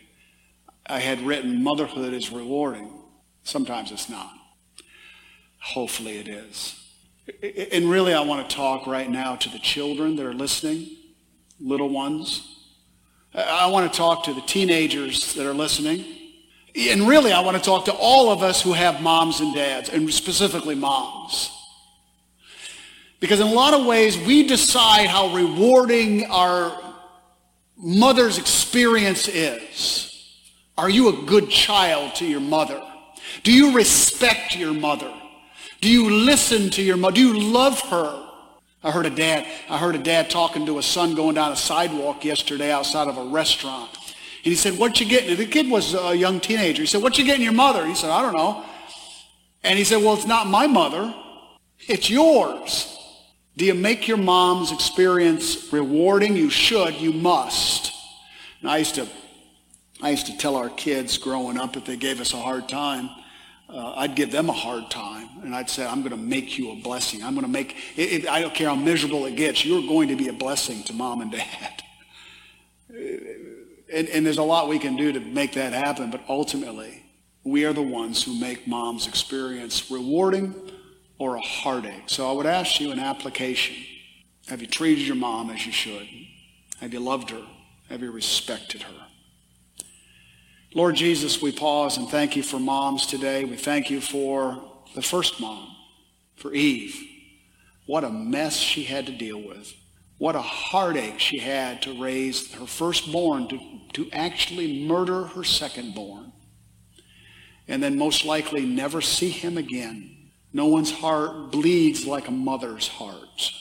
I 0.87 0.97
had 0.97 1.21
written 1.21 1.63
motherhood 1.63 2.11
is 2.11 2.31
rewarding. 2.31 2.91
Sometimes 3.43 3.91
it's 3.91 4.09
not. 4.09 4.33
Hopefully 5.59 6.17
it 6.17 6.27
is. 6.27 6.75
And 7.71 7.87
really, 7.87 8.15
I 8.15 8.21
want 8.21 8.49
to 8.49 8.55
talk 8.55 8.87
right 8.87 9.09
now 9.09 9.35
to 9.35 9.49
the 9.49 9.59
children 9.59 10.15
that 10.15 10.25
are 10.25 10.33
listening, 10.33 10.87
little 11.59 11.89
ones 11.89 12.56
I 13.37 13.67
want 13.67 13.91
to 13.91 13.95
talk 13.95 14.23
to 14.23 14.33
the 14.33 14.41
teenagers 14.41 15.35
that 15.35 15.45
are 15.45 15.53
listening. 15.53 16.03
And 16.75 17.07
really, 17.07 17.31
I 17.31 17.41
want 17.41 17.55
to 17.55 17.63
talk 17.63 17.85
to 17.85 17.93
all 17.93 18.31
of 18.31 18.41
us 18.41 18.61
who 18.61 18.73
have 18.73 19.01
moms 19.01 19.39
and 19.39 19.53
dads, 19.53 19.89
and 19.89 20.11
specifically 20.11 20.75
moms. 20.75 21.51
Because 23.19 23.39
in 23.39 23.47
a 23.47 23.53
lot 23.53 23.73
of 23.73 23.85
ways, 23.85 24.17
we 24.17 24.47
decide 24.47 25.07
how 25.07 25.33
rewarding 25.33 26.25
our 26.25 26.79
mother's 27.77 28.37
experience 28.37 29.27
is. 29.27 30.03
Are 30.77 30.89
you 30.89 31.09
a 31.09 31.25
good 31.25 31.49
child 31.49 32.15
to 32.15 32.25
your 32.25 32.39
mother? 32.39 32.81
Do 33.43 33.51
you 33.51 33.75
respect 33.75 34.55
your 34.55 34.73
mother? 34.73 35.13
Do 35.81 35.89
you 35.89 36.09
listen 36.09 36.69
to 36.71 36.81
your 36.81 36.97
mother? 36.97 37.15
Do 37.15 37.21
you 37.21 37.39
love 37.39 37.79
her? 37.81 38.26
I 38.83 38.91
heard 38.91 39.05
a 39.05 39.09
dad, 39.09 39.45
I 39.69 39.77
heard 39.77 39.95
a 39.95 39.99
dad 39.99 40.29
talking 40.29 40.65
to 40.67 40.77
a 40.77 40.83
son 40.83 41.15
going 41.15 41.35
down 41.35 41.51
a 41.51 41.55
sidewalk 41.55 42.23
yesterday 42.23 42.71
outside 42.71 43.07
of 43.07 43.17
a 43.17 43.23
restaurant. 43.23 43.89
And 43.95 44.51
he 44.51 44.55
said, 44.55 44.77
what 44.77 44.99
you 44.99 45.07
getting? 45.07 45.35
The 45.35 45.45
kid 45.45 45.69
was 45.69 45.93
a 45.93 46.15
young 46.15 46.39
teenager. 46.39 46.83
He 46.83 46.87
said, 46.87 47.01
what 47.01 47.17
you 47.17 47.25
getting 47.25 47.43
your 47.43 47.53
mother? 47.53 47.85
He 47.85 47.95
said, 47.95 48.11
I 48.11 48.21
don't 48.21 48.35
know. 48.35 48.63
And 49.63 49.77
he 49.77 49.83
said, 49.83 49.97
well, 50.03 50.13
it's 50.13 50.27
not 50.27 50.47
my 50.47 50.67
mother. 50.67 51.13
It's 51.87 52.09
yours. 52.09 52.93
Do 53.57 53.65
you 53.65 53.73
make 53.73 54.07
your 54.07 54.17
mom's 54.17 54.71
experience 54.71 55.73
rewarding? 55.73 56.37
You 56.37 56.49
should. 56.49 56.93
You 56.95 57.11
must. 57.11 57.91
And 58.61 58.69
I 58.69 58.77
used 58.77 58.95
to, 58.95 59.07
I 60.01 60.11
used 60.11 60.27
to 60.27 60.37
tell 60.37 60.55
our 60.55 60.69
kids 60.69 61.17
growing 61.17 61.57
up 61.57 61.75
if 61.75 61.85
they 61.85 61.97
gave 61.97 62.21
us 62.21 62.33
a 62.33 62.37
hard 62.37 62.69
time, 62.69 63.09
uh, 63.69 63.93
I'd 63.97 64.15
give 64.15 64.31
them 64.31 64.49
a 64.49 64.53
hard 64.53 64.89
time. 64.89 65.27
And 65.43 65.53
I'd 65.55 65.69
say, 65.69 65.85
I'm 65.85 65.99
going 65.99 66.11
to 66.11 66.17
make 66.17 66.57
you 66.57 66.71
a 66.71 66.75
blessing. 66.75 67.23
I'm 67.23 67.33
going 67.33 67.45
to 67.45 67.51
make, 67.51 67.75
it, 67.95 68.23
it, 68.23 68.27
I 68.27 68.41
don't 68.41 68.53
care 68.53 68.69
how 68.69 68.75
miserable 68.75 69.25
it 69.25 69.35
gets, 69.35 69.65
you're 69.65 69.81
going 69.81 70.09
to 70.09 70.15
be 70.15 70.29
a 70.29 70.33
blessing 70.33 70.83
to 70.83 70.93
mom 70.93 71.21
and 71.21 71.31
dad. 71.31 71.83
and, 72.89 74.07
and 74.09 74.25
there's 74.25 74.37
a 74.37 74.43
lot 74.43 74.69
we 74.69 74.79
can 74.79 74.95
do 74.95 75.11
to 75.11 75.19
make 75.19 75.53
that 75.53 75.73
happen, 75.73 76.09
but 76.09 76.21
ultimately, 76.29 77.03
we 77.43 77.65
are 77.65 77.73
the 77.73 77.81
ones 77.81 78.23
who 78.23 78.39
make 78.39 78.67
mom's 78.67 79.07
experience 79.07 79.89
rewarding 79.89 80.53
or 81.17 81.35
a 81.35 81.41
heartache. 81.41 82.03
So 82.07 82.29
I 82.29 82.33
would 82.33 82.45
ask 82.45 82.79
you 82.79 82.91
an 82.91 82.99
application. 82.99 83.75
Have 84.47 84.61
you 84.61 84.67
treated 84.67 85.05
your 85.05 85.15
mom 85.15 85.49
as 85.49 85.65
you 85.65 85.71
should? 85.71 86.07
Have 86.79 86.93
you 86.93 86.99
loved 86.99 87.31
her? 87.31 87.41
Have 87.89 88.01
you 88.01 88.11
respected 88.11 88.83
her? 88.83 89.06
Lord 90.73 90.95
Jesus, 90.95 91.41
we 91.41 91.51
pause 91.51 91.97
and 91.97 92.09
thank 92.09 92.35
you 92.35 92.43
for 92.43 92.59
moms 92.59 93.05
today. 93.05 93.45
We 93.45 93.55
thank 93.55 93.89
you 93.89 94.01
for 94.01 94.61
the 94.95 95.01
first 95.01 95.39
mom, 95.39 95.69
for 96.35 96.53
Eve. 96.53 96.95
What 97.85 98.03
a 98.03 98.09
mess 98.09 98.57
she 98.57 98.83
had 98.83 99.05
to 99.05 99.13
deal 99.13 99.41
with. 99.41 99.73
What 100.17 100.35
a 100.35 100.41
heartache 100.41 101.19
she 101.19 101.37
had 101.37 101.81
to 101.83 102.01
raise 102.01 102.53
her 102.55 102.65
firstborn, 102.65 103.47
to, 103.47 103.59
to 103.93 104.11
actually 104.11 104.85
murder 104.85 105.23
her 105.23 105.41
secondborn. 105.41 106.31
And 107.67 107.81
then 107.81 107.97
most 107.97 108.25
likely 108.25 108.65
never 108.65 108.99
see 108.99 109.29
him 109.29 109.57
again. 109.57 110.31
No 110.51 110.65
one's 110.65 110.91
heart 110.91 111.51
bleeds 111.51 112.05
like 112.05 112.27
a 112.27 112.31
mother's 112.31 112.87
heart. 112.87 113.51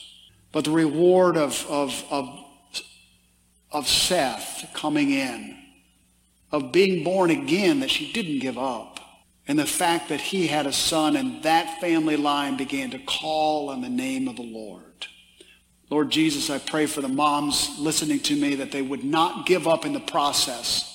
But 0.51 0.65
the 0.65 0.71
reward 0.71 1.37
of, 1.37 1.65
of, 1.69 2.03
of, 2.09 2.39
of 3.71 3.87
Seth 3.87 4.69
coming 4.73 5.11
in 5.11 5.57
of 6.51 6.71
being 6.71 7.03
born 7.03 7.29
again 7.29 7.81
that 7.81 7.91
she 7.91 8.11
didn't 8.11 8.39
give 8.39 8.57
up. 8.57 8.99
And 9.47 9.57
the 9.57 9.65
fact 9.65 10.09
that 10.09 10.19
he 10.19 10.47
had 10.47 10.65
a 10.65 10.73
son 10.73 11.15
and 11.15 11.43
that 11.43 11.79
family 11.79 12.17
line 12.17 12.57
began 12.57 12.91
to 12.91 12.99
call 12.99 13.69
on 13.69 13.81
the 13.81 13.89
name 13.89 14.27
of 14.27 14.35
the 14.35 14.43
Lord. 14.43 14.83
Lord 15.89 16.09
Jesus, 16.09 16.49
I 16.49 16.59
pray 16.59 16.85
for 16.85 17.01
the 17.01 17.07
moms 17.07 17.79
listening 17.79 18.19
to 18.21 18.35
me 18.35 18.55
that 18.55 18.71
they 18.71 18.81
would 18.81 19.05
not 19.05 19.45
give 19.45 19.67
up 19.67 19.85
in 19.85 19.93
the 19.93 20.01
process, 20.01 20.93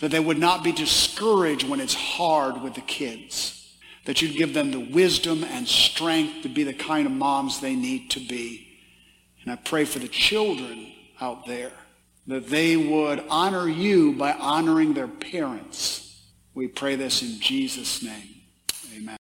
that 0.00 0.10
they 0.10 0.20
would 0.20 0.38
not 0.38 0.62
be 0.62 0.72
discouraged 0.72 1.66
when 1.66 1.80
it's 1.80 1.94
hard 1.94 2.60
with 2.60 2.74
the 2.74 2.82
kids, 2.82 3.74
that 4.04 4.20
you'd 4.20 4.36
give 4.36 4.52
them 4.52 4.70
the 4.70 4.80
wisdom 4.80 5.42
and 5.44 5.66
strength 5.66 6.42
to 6.42 6.50
be 6.50 6.62
the 6.62 6.74
kind 6.74 7.06
of 7.06 7.12
moms 7.12 7.60
they 7.60 7.74
need 7.74 8.10
to 8.10 8.20
be. 8.20 8.68
And 9.42 9.50
I 9.50 9.56
pray 9.56 9.86
for 9.86 9.98
the 9.98 10.08
children 10.08 10.92
out 11.22 11.46
there 11.46 11.72
that 12.26 12.48
they 12.48 12.76
would 12.76 13.22
honor 13.28 13.68
you 13.68 14.12
by 14.12 14.32
honoring 14.32 14.94
their 14.94 15.08
parents. 15.08 16.22
We 16.54 16.66
pray 16.68 16.96
this 16.96 17.22
in 17.22 17.40
Jesus' 17.40 18.02
name. 18.02 18.42
Amen. 18.96 19.16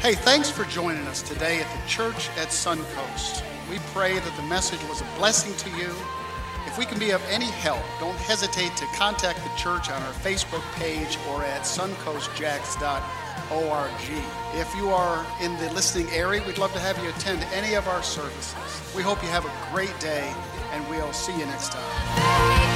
Hey, 0.00 0.14
thanks 0.14 0.50
for 0.50 0.64
joining 0.64 1.06
us 1.06 1.22
today 1.22 1.60
at 1.60 1.80
the 1.80 1.88
church 1.88 2.28
at 2.36 2.48
Suncoast. 2.48 3.42
We 3.70 3.78
pray 3.92 4.18
that 4.18 4.36
the 4.36 4.42
message 4.42 4.80
was 4.88 5.00
a 5.00 5.06
blessing 5.16 5.54
to 5.56 5.78
you. 5.78 5.94
If 6.66 6.78
we 6.78 6.84
can 6.84 6.98
be 6.98 7.10
of 7.10 7.22
any 7.30 7.46
help, 7.46 7.82
don't 8.00 8.16
hesitate 8.16 8.76
to 8.76 8.86
contact 8.96 9.38
the 9.38 9.56
church 9.56 9.90
on 9.90 10.02
our 10.02 10.12
Facebook 10.12 10.62
page 10.74 11.18
or 11.28 11.44
at 11.44 11.62
suncoastjax.com 11.62 13.23
org. 13.52 13.90
If 14.54 14.74
you 14.74 14.90
are 14.90 15.24
in 15.40 15.56
the 15.58 15.72
listening 15.72 16.08
area, 16.10 16.42
we'd 16.46 16.58
love 16.58 16.72
to 16.72 16.80
have 16.80 17.02
you 17.02 17.08
attend 17.10 17.42
any 17.52 17.74
of 17.74 17.88
our 17.88 18.02
services. 18.02 18.54
We 18.94 19.02
hope 19.02 19.22
you 19.22 19.28
have 19.28 19.44
a 19.44 19.72
great 19.72 19.98
day, 20.00 20.32
and 20.72 20.88
we'll 20.88 21.12
see 21.12 21.36
you 21.38 21.46
next 21.46 21.72
time. 21.72 22.73